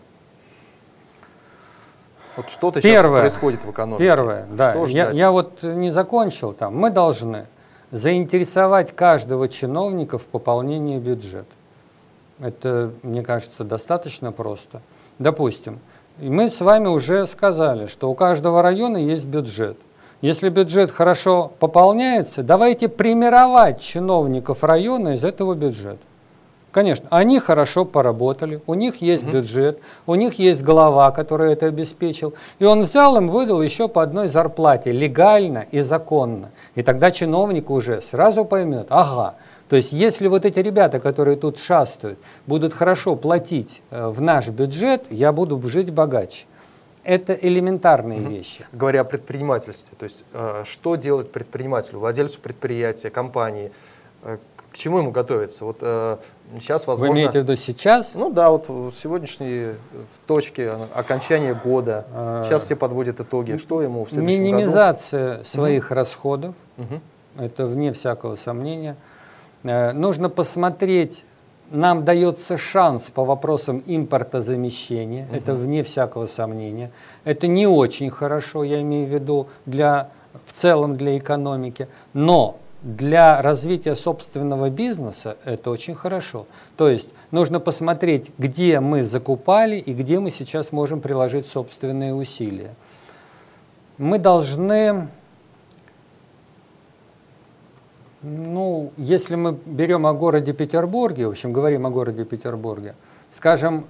Вот 2.37 2.49
что-то 2.49 2.81
сейчас 2.81 3.01
происходит 3.01 3.63
в 3.63 3.71
экономике. 3.71 4.03
Первое, 4.03 4.45
да. 4.51 4.73
я, 4.87 5.11
я 5.11 5.31
вот 5.31 5.63
не 5.63 5.89
закончил 5.89 6.53
там. 6.53 6.75
Мы 6.75 6.89
должны 6.89 7.45
заинтересовать 7.91 8.93
каждого 8.93 9.47
чиновника 9.47 10.17
в 10.17 10.25
пополнении 10.25 10.97
бюджета. 10.99 11.45
Это, 12.39 12.91
мне 13.03 13.23
кажется, 13.23 13.63
достаточно 13.63 14.33
просто. 14.33 14.81
Допустим, 15.17 15.79
мы 16.19 16.49
с 16.49 16.61
вами 16.61 16.87
уже 16.87 17.25
сказали, 17.25 17.87
что 17.87 18.09
у 18.09 18.15
каждого 18.15 18.61
района 18.61 18.97
есть 18.97 19.25
бюджет. 19.25 19.77
Если 20.21 20.49
бюджет 20.49 20.91
хорошо 20.91 21.51
пополняется, 21.59 22.41
давайте 22.41 22.87
премировать 22.87 23.81
чиновников 23.81 24.63
района 24.63 25.09
из 25.15 25.23
этого 25.23 25.55
бюджета. 25.55 25.99
Конечно, 26.71 27.07
они 27.09 27.39
хорошо 27.39 27.85
поработали, 27.85 28.61
у 28.67 28.73
них 28.73 29.01
есть 29.01 29.23
угу. 29.23 29.31
бюджет, 29.31 29.79
у 30.05 30.15
них 30.15 30.39
есть 30.39 30.61
глава, 30.61 31.09
который 31.11 31.53
это 31.53 31.67
обеспечил, 31.67 32.33
и 32.59 32.65
он 32.65 32.81
взял 32.83 33.15
им, 33.15 33.29
выдал 33.29 33.61
еще 33.61 33.87
по 33.87 34.03
одной 34.03 34.27
зарплате, 34.27 34.91
легально 34.91 35.65
и 35.71 35.79
законно. 35.79 36.51
И 36.75 36.83
тогда 36.83 37.11
чиновник 37.11 37.69
уже 37.69 38.01
сразу 38.01 38.43
поймет, 38.43 38.87
ага, 38.89 39.35
то 39.69 39.75
есть 39.75 39.91
если 39.91 40.27
вот 40.27 40.45
эти 40.45 40.59
ребята, 40.59 40.99
которые 40.99 41.37
тут 41.37 41.59
шастают, 41.59 42.19
будут 42.45 42.73
хорошо 42.73 43.15
платить 43.15 43.81
э, 43.89 44.07
в 44.07 44.21
наш 44.21 44.49
бюджет, 44.49 45.05
я 45.09 45.31
буду 45.31 45.61
жить 45.67 45.91
богаче. 45.91 46.45
Это 47.03 47.33
элементарные 47.33 48.21
угу. 48.21 48.29
вещи. 48.29 48.65
Говоря 48.71 49.01
о 49.01 49.03
предпринимательстве, 49.03 49.95
то 49.97 50.03
есть 50.05 50.25
э, 50.33 50.63
что 50.65 50.95
делать 50.95 51.31
предпринимателю, 51.31 51.99
владельцу 51.99 52.39
предприятия, 52.39 53.09
компании, 53.09 53.71
э, 54.23 54.37
к 54.71 54.77
чему 54.77 54.99
ему 54.99 55.11
готовиться? 55.11 55.65
Вот 55.65 55.77
э, 55.81 56.17
сейчас, 56.59 56.85
возможно... 56.85 57.13
Вы 57.13 57.19
имеете 57.19 57.39
в 57.39 57.43
виду 57.43 57.55
сейчас? 57.55 58.13
Ну 58.13 58.29
да, 58.29 58.49
вот 58.51 58.65
сегодняшние 58.95 59.75
в 60.13 60.27
точке 60.27 60.73
окончания 60.93 61.53
года. 61.53 62.05
А... 62.11 62.43
Сейчас 62.43 62.63
все 62.63 62.75
подводят 62.75 63.19
итоги. 63.19 63.57
Что 63.57 63.81
ему 63.81 64.05
в 64.05 64.11
следующем 64.11 64.43
Минимизация 64.43 65.31
году? 65.31 65.43
своих 65.43 65.85
угу. 65.85 65.95
расходов. 65.95 66.55
Угу. 66.77 67.43
Это 67.45 67.67
вне 67.67 67.93
всякого 67.93 68.35
сомнения. 68.35 68.97
Э, 69.65 69.91
нужно 69.91 70.29
посмотреть 70.29 71.25
нам 71.71 72.05
дается 72.05 72.57
шанс 72.57 73.09
по 73.09 73.25
вопросам 73.25 73.81
импортозамещения, 73.87 75.25
угу. 75.25 75.35
это 75.35 75.55
вне 75.55 75.83
всякого 75.83 76.27
сомнения. 76.27 76.91
Это 77.23 77.47
не 77.47 77.67
очень 77.67 78.09
хорошо, 78.11 78.63
я 78.63 78.81
имею 78.81 79.07
в 79.07 79.11
виду, 79.11 79.47
для, 79.65 80.09
в 80.45 80.51
целом 80.51 80.95
для 80.95 81.17
экономики, 81.17 81.87
но 82.13 82.57
для 82.83 83.41
развития 83.41 83.95
собственного 83.95 84.69
бизнеса 84.69 85.37
это 85.43 85.71
очень 85.71 85.95
хорошо. 85.95 86.45
То 86.77 86.87
есть 86.87 87.09
нужно 87.31 87.59
посмотреть, 87.59 88.31
где 88.37 88.79
мы 88.79 89.01
закупали 89.01 89.77
и 89.77 89.91
где 89.93 90.19
мы 90.19 90.29
сейчас 90.29 90.71
можем 90.71 91.01
приложить 91.01 91.47
собственные 91.47 92.13
усилия. 92.13 92.75
Мы 93.97 94.19
должны, 94.19 95.07
ну, 98.25 98.91
если 98.97 99.35
мы 99.35 99.57
берем 99.65 100.07
о 100.07 100.13
городе 100.13 100.51
Петербурге, 100.51 101.27
в 101.27 101.31
общем, 101.31 101.53
говорим 101.53 101.85
о 101.85 101.91
городе 101.91 102.25
Петербурге, 102.25 102.95
скажем, 103.31 103.85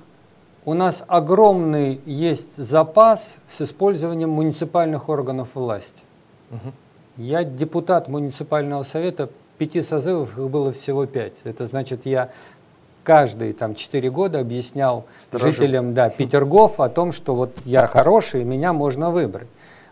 у 0.66 0.74
нас 0.74 1.06
огромный 1.08 2.02
есть 2.06 2.58
запас 2.58 3.38
с 3.48 3.62
использованием 3.62 4.30
муниципальных 4.30 5.10
органов 5.10 5.50
власти. 5.56 6.04
Угу. 6.52 6.74
Я 7.18 7.44
депутат 7.44 8.10
муниципального 8.10 8.84
совета, 8.84 9.30
пяти 9.58 9.80
созывов 9.82 10.38
их 10.38 10.50
было 10.50 10.74
всего 10.74 11.06
пять. 11.06 11.36
Это 11.46 11.66
значит, 11.66 12.06
я 12.06 12.32
каждые 13.04 13.54
там 13.54 13.76
четыре 13.76 14.10
года 14.10 14.40
объяснял 14.40 15.06
Сторожу. 15.18 15.52
жителям 15.52 15.94
да, 15.94 16.10
Петергоф 16.10 16.80
о 16.80 16.90
том, 16.90 17.14
что 17.14 17.36
вот 17.36 17.52
я 17.64 17.88
хороший, 17.88 18.44
меня 18.44 18.74
можно 18.74 19.12
выбрать. 19.12 19.48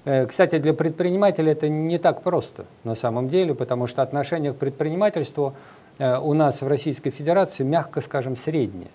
Э, 0.05 0.25
кстати, 0.25 0.57
для 0.57 0.73
предпринимателя 0.73 1.51
это 1.51 1.69
не 1.69 1.97
так 1.97 2.21
просто 2.21 2.65
на 2.83 2.95
самом 2.95 3.29
деле, 3.29 3.55
потому 3.55 3.87
что 3.87 4.01
отношение 4.01 4.53
к 4.53 4.57
предпринимательству 4.57 5.53
э, 5.97 6.17
у 6.17 6.33
нас 6.33 6.61
в 6.61 6.67
Российской 6.67 7.09
Федерации, 7.09 7.63
мягко 7.63 8.01
скажем, 8.01 8.35
среднее. 8.35 8.89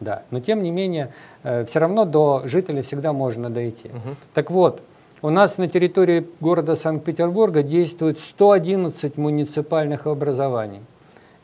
Да. 0.00 0.22
Но 0.30 0.40
тем 0.40 0.62
не 0.62 0.70
менее, 0.70 1.12
э, 1.42 1.64
все 1.64 1.78
равно 1.80 2.04
до 2.04 2.42
жителей 2.44 2.82
всегда 2.82 3.12
можно 3.12 3.50
дойти. 3.50 3.88
Угу. 3.88 4.16
Так 4.34 4.50
вот, 4.50 4.82
у 5.22 5.30
нас 5.30 5.58
на 5.58 5.68
территории 5.68 6.26
города 6.40 6.74
Санкт-Петербурга 6.74 7.62
действует 7.62 8.18
111 8.18 9.16
муниципальных 9.16 10.06
образований. 10.06 10.80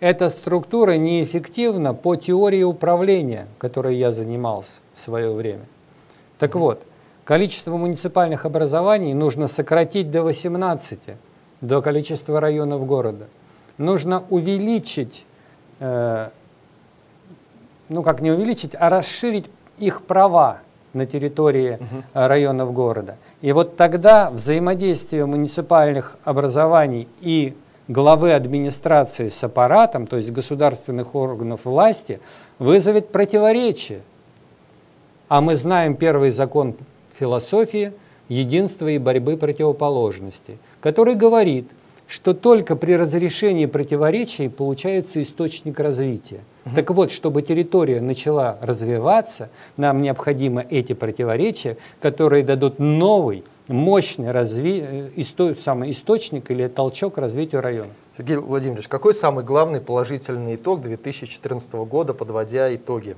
Эта 0.00 0.28
структура 0.28 0.92
неэффективна 0.92 1.94
по 1.94 2.16
теории 2.16 2.62
управления, 2.62 3.46
которой 3.58 3.96
я 3.96 4.12
занимался 4.12 4.80
в 4.94 5.00
свое 5.00 5.32
время. 5.32 5.64
Так 6.38 6.54
вот, 6.54 6.82
количество 7.30 7.76
муниципальных 7.76 8.44
образований 8.44 9.14
нужно 9.14 9.46
сократить 9.46 10.10
до 10.10 10.24
18, 10.24 10.98
до 11.60 11.80
количества 11.80 12.40
районов 12.40 12.84
города. 12.84 13.28
Нужно 13.78 14.24
увеличить 14.30 15.26
э, 15.78 16.30
ну 17.88 18.02
как 18.02 18.20
не 18.20 18.32
увеличить, 18.32 18.74
а 18.74 18.88
расширить 18.88 19.46
их 19.78 20.02
права 20.02 20.58
на 20.92 21.06
территории 21.06 21.74
угу. 21.74 22.02
районов 22.14 22.72
города. 22.72 23.16
И 23.42 23.52
вот 23.52 23.76
тогда 23.76 24.28
взаимодействие 24.32 25.24
муниципальных 25.24 26.16
образований 26.24 27.06
и 27.20 27.56
главы 27.86 28.32
администрации 28.32 29.28
с 29.28 29.44
аппаратом, 29.44 30.08
то 30.08 30.16
есть 30.16 30.32
государственных 30.32 31.14
органов 31.14 31.64
власти, 31.64 32.18
вызовет 32.58 33.12
противоречие. 33.12 34.00
А 35.28 35.40
мы 35.40 35.54
знаем 35.54 35.94
первый 35.94 36.30
закон 36.30 36.74
философии 37.20 37.92
единства 38.28 38.88
и 38.88 38.98
борьбы 38.98 39.36
противоположностей, 39.36 40.58
который 40.80 41.14
говорит, 41.14 41.66
что 42.10 42.34
только 42.34 42.74
при 42.74 42.94
разрешении 42.94 43.66
противоречий 43.66 44.48
получается 44.48 45.22
источник 45.22 45.78
развития. 45.78 46.40
Угу. 46.66 46.74
Так 46.74 46.90
вот, 46.90 47.12
чтобы 47.12 47.42
территория 47.42 48.00
начала 48.00 48.58
развиваться, 48.62 49.48
нам 49.76 50.00
необходимы 50.00 50.66
эти 50.68 50.92
противоречия, 50.92 51.76
которые 52.00 52.42
дадут 52.42 52.80
новый, 52.80 53.44
мощный 53.68 54.32
разви... 54.32 54.84
Э, 54.84 55.10
исто... 55.14 55.54
самый 55.54 55.90
источник 55.90 56.50
или 56.50 56.66
толчок 56.66 57.14
к 57.14 57.18
развитию 57.18 57.60
района. 57.60 57.92
Сергей 58.18 58.38
Владимирович, 58.38 58.88
какой 58.88 59.14
самый 59.14 59.44
главный 59.44 59.80
положительный 59.80 60.56
итог 60.56 60.82
2014 60.82 61.72
года, 61.74 62.12
подводя 62.12 62.74
итоги? 62.74 63.14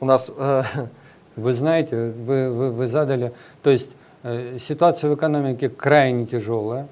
У 0.00 0.04
нас... 0.04 0.30
Э, 0.36 0.62
вы 1.36 1.52
знаете, 1.52 2.12
вы, 2.16 2.50
вы, 2.50 2.70
вы 2.72 2.86
задали... 2.86 3.32
То 3.62 3.70
есть 3.70 3.90
э, 4.22 4.58
ситуация 4.60 5.10
в 5.10 5.14
экономике 5.14 5.68
крайне 5.68 6.26
тяжелая. 6.26 6.88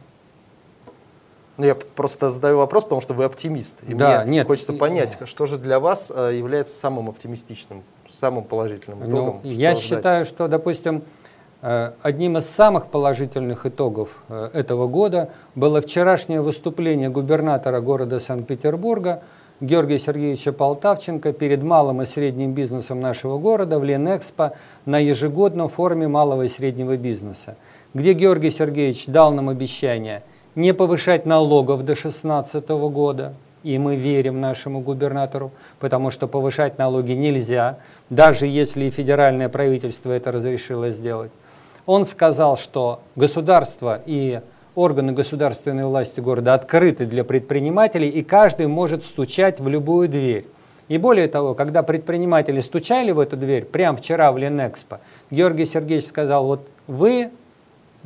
Ну, 1.57 1.65
я 1.65 1.75
просто 1.75 2.31
задаю 2.31 2.59
вопрос, 2.59 2.85
потому 2.85 3.01
что 3.01 3.15
вы 3.15 3.25
оптимист. 3.25 3.83
И 3.85 3.95
да, 3.95 4.23
мне 4.25 4.39
нет, 4.39 4.47
хочется 4.47 4.75
понять, 4.75 5.17
что 5.25 5.47
же 5.47 5.57
для 5.57 5.81
вас 5.81 6.13
э, 6.15 6.37
является 6.37 6.79
самым 6.79 7.09
оптимистичным, 7.09 7.83
самым 8.11 8.45
положительным 8.45 9.01
ну, 9.01 9.09
итогом? 9.09 9.41
Ну, 9.43 9.51
я 9.51 9.73
ждать? 9.73 9.85
считаю, 9.85 10.25
что, 10.27 10.49
допустим, 10.49 11.03
одним 12.03 12.37
из 12.37 12.49
самых 12.49 12.89
положительных 12.89 13.65
итогов 13.65 14.23
этого 14.29 14.87
года 14.87 15.31
было 15.55 15.81
вчерашнее 15.81 16.43
выступление 16.43 17.09
губернатора 17.09 17.81
города 17.81 18.21
Санкт-Петербурга 18.21 19.23
Георгия 19.61 19.99
Сергеевича 19.99 20.53
Полтавченко 20.53 21.33
перед 21.33 21.63
малым 21.63 22.03
и 22.03 22.07
средним 22.07 22.53
бизнесом 22.53 23.01
нашего 23.01 23.39
города 23.39 23.79
в 23.79 23.85
Ленэкспо 23.85 24.53
на 24.85 24.99
ежегодном 24.99 25.71
форуме 25.71 26.09
малого 26.09 26.43
и 26.43 26.49
среднего 26.49 26.99
бизнеса, 26.99 27.57
где 27.95 28.13
Георгий 28.13 28.51
Сергеевич 28.51 29.07
дал 29.07 29.33
нам 29.33 29.49
обещание 29.49 30.23
не 30.57 30.75
повышать 30.75 31.25
налогов 31.25 31.81
до 31.81 31.95
2016 31.95 32.69
года, 32.69 33.33
и 33.63 33.79
мы 33.79 33.97
верим 33.97 34.43
нашему 34.43 34.81
губернатору, 34.81 35.53
потому 35.81 36.11
что 36.11 36.29
повышать 36.29 36.77
налоги 36.77 37.13
нельзя, 37.13 37.79
даже 38.11 38.47
если 38.47 38.85
и 38.85 38.91
федеральное 38.91 39.49
правительство 39.49 40.13
это 40.13 40.33
разрешило 40.33 40.91
сделать. 40.91 41.33
Он 41.87 42.05
сказал, 42.05 42.59
что 42.59 43.01
государство 43.15 44.03
и 44.05 44.41
органы 44.77 45.13
государственной 45.13 45.87
власти 45.87 46.21
города 46.21 46.55
открыты 46.55 47.07
для 47.07 47.25
предпринимателей, 47.25 48.09
и 48.09 48.23
каждый 48.23 48.69
может 48.69 49.05
стучать 49.05 49.59
в 49.59 49.67
любую 49.67 50.09
дверь. 50.09 50.47
И 50.87 50.99
более 50.99 51.27
того, 51.27 51.55
когда 51.55 51.83
предприниматели 51.83 52.61
стучали 52.61 53.11
в 53.11 53.19
эту 53.19 53.37
дверь, 53.37 53.65
прямо 53.65 53.97
вчера 53.97 54.31
в 54.31 54.39
Ленэкспо, 54.39 55.01
Георгий 55.33 55.65
Сергеевич 55.65 56.07
сказал, 56.07 56.47
вот 56.47 56.69
вы 56.87 57.31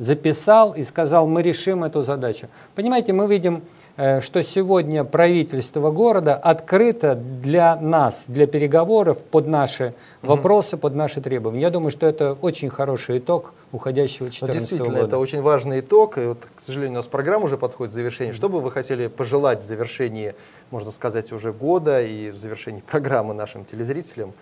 записал 0.01 0.73
и 0.73 0.81
сказал, 0.81 1.27
мы 1.27 1.43
решим 1.43 1.83
эту 1.83 2.01
задачу. 2.01 2.47
Понимаете, 2.73 3.13
мы 3.13 3.27
видим, 3.27 3.61
э, 3.97 4.19
что 4.19 4.41
сегодня 4.41 5.03
правительство 5.03 5.91
города 5.91 6.35
открыто 6.35 7.13
для 7.15 7.75
нас, 7.75 8.25
для 8.27 8.47
переговоров 8.47 9.21
под 9.21 9.45
наши 9.45 9.93
вопросы, 10.23 10.77
под 10.77 10.95
наши 10.95 11.21
требования. 11.21 11.61
Я 11.61 11.69
думаю, 11.69 11.91
что 11.91 12.07
это 12.07 12.33
очень 12.33 12.69
хороший 12.69 13.19
итог 13.19 13.53
уходящего 13.71 14.25
2014 14.25 14.49
года. 14.49 14.59
Действительно, 14.59 15.05
это 15.05 15.19
очень 15.19 15.41
важный 15.43 15.81
итог. 15.81 16.17
И 16.17 16.25
вот, 16.25 16.39
к 16.55 16.61
сожалению, 16.61 16.93
у 16.93 16.95
нас 16.97 17.07
программа 17.07 17.45
уже 17.45 17.57
подходит 17.59 17.93
к 17.93 17.95
завершению. 17.95 18.33
Что 18.33 18.49
бы 18.49 18.59
вы 18.59 18.71
хотели 18.71 19.05
пожелать 19.05 19.61
в 19.61 19.65
завершении, 19.65 20.33
можно 20.71 20.89
сказать, 20.89 21.31
уже 21.31 21.53
года 21.53 22.01
и 22.01 22.31
в 22.31 22.37
завершении 22.37 22.81
программы 22.87 23.35
нашим 23.35 23.65
телезрителям 23.65 24.33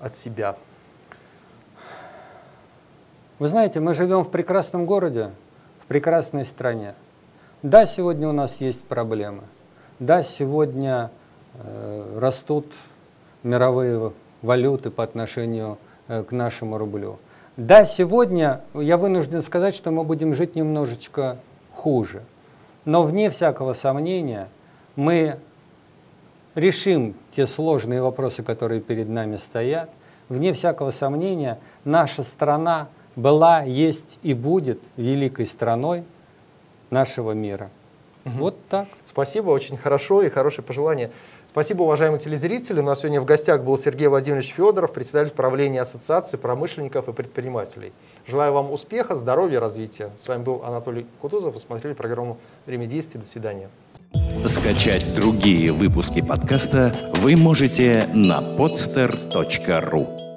от 0.00 0.16
себя? 0.16 0.56
Вы 3.40 3.48
знаете, 3.48 3.80
мы 3.80 3.94
живем 3.94 4.22
в 4.22 4.30
прекрасном 4.30 4.84
городе, 4.84 5.30
в 5.82 5.86
прекрасной 5.86 6.44
стране. 6.44 6.94
Да, 7.62 7.86
сегодня 7.86 8.28
у 8.28 8.32
нас 8.32 8.60
есть 8.60 8.84
проблемы. 8.84 9.44
Да, 9.98 10.22
сегодня 10.22 11.10
э, 11.54 12.18
растут 12.20 12.66
мировые 13.42 14.12
валюты 14.42 14.90
по 14.90 15.02
отношению 15.02 15.78
э, 16.06 16.22
к 16.22 16.32
нашему 16.32 16.76
рублю. 16.76 17.18
Да, 17.56 17.84
сегодня 17.84 18.60
я 18.74 18.98
вынужден 18.98 19.40
сказать, 19.40 19.74
что 19.74 19.90
мы 19.90 20.04
будем 20.04 20.34
жить 20.34 20.54
немножечко 20.54 21.38
хуже. 21.72 22.24
Но 22.84 23.02
вне 23.02 23.30
всякого 23.30 23.72
сомнения 23.72 24.48
мы 24.96 25.38
решим 26.54 27.14
те 27.34 27.46
сложные 27.46 28.02
вопросы, 28.02 28.42
которые 28.42 28.82
перед 28.82 29.08
нами 29.08 29.36
стоят. 29.36 29.88
Вне 30.28 30.52
всякого 30.52 30.90
сомнения 30.90 31.58
наша 31.84 32.22
страна– 32.22 32.88
была, 33.16 33.62
есть 33.62 34.18
и 34.22 34.34
будет 34.34 34.80
великой 34.96 35.46
страной 35.46 36.04
нашего 36.90 37.32
мира. 37.32 37.70
Угу. 38.24 38.34
Вот 38.38 38.56
так. 38.68 38.88
Спасибо, 39.06 39.50
очень 39.50 39.76
хорошо 39.76 40.22
и 40.22 40.28
хорошее 40.28 40.64
пожелание. 40.64 41.10
Спасибо, 41.50 41.82
уважаемые 41.82 42.20
телезрители. 42.20 42.78
У 42.78 42.84
нас 42.84 43.00
сегодня 43.00 43.20
в 43.20 43.24
гостях 43.24 43.64
был 43.64 43.76
Сергей 43.76 44.06
Владимирович 44.06 44.52
Федоров, 44.52 44.92
председатель 44.92 45.34
правления 45.34 45.80
Ассоциации 45.80 46.36
промышленников 46.36 47.08
и 47.08 47.12
предпринимателей. 47.12 47.92
Желаю 48.28 48.52
вам 48.52 48.70
успеха, 48.70 49.16
здоровья, 49.16 49.58
развития. 49.58 50.10
С 50.22 50.28
вами 50.28 50.44
был 50.44 50.62
Анатолий 50.64 51.06
Кутузов. 51.20 51.54
Вы 51.54 51.60
смотрели 51.60 51.94
программу 51.94 52.38
«Время 52.66 52.86
действий». 52.86 53.20
До 53.20 53.26
свидания. 53.26 53.68
Скачать 54.46 55.04
другие 55.16 55.72
выпуски 55.72 56.20
подкаста 56.22 56.94
вы 57.16 57.36
можете 57.36 58.08
на 58.14 58.40
podster.ru 58.56 60.29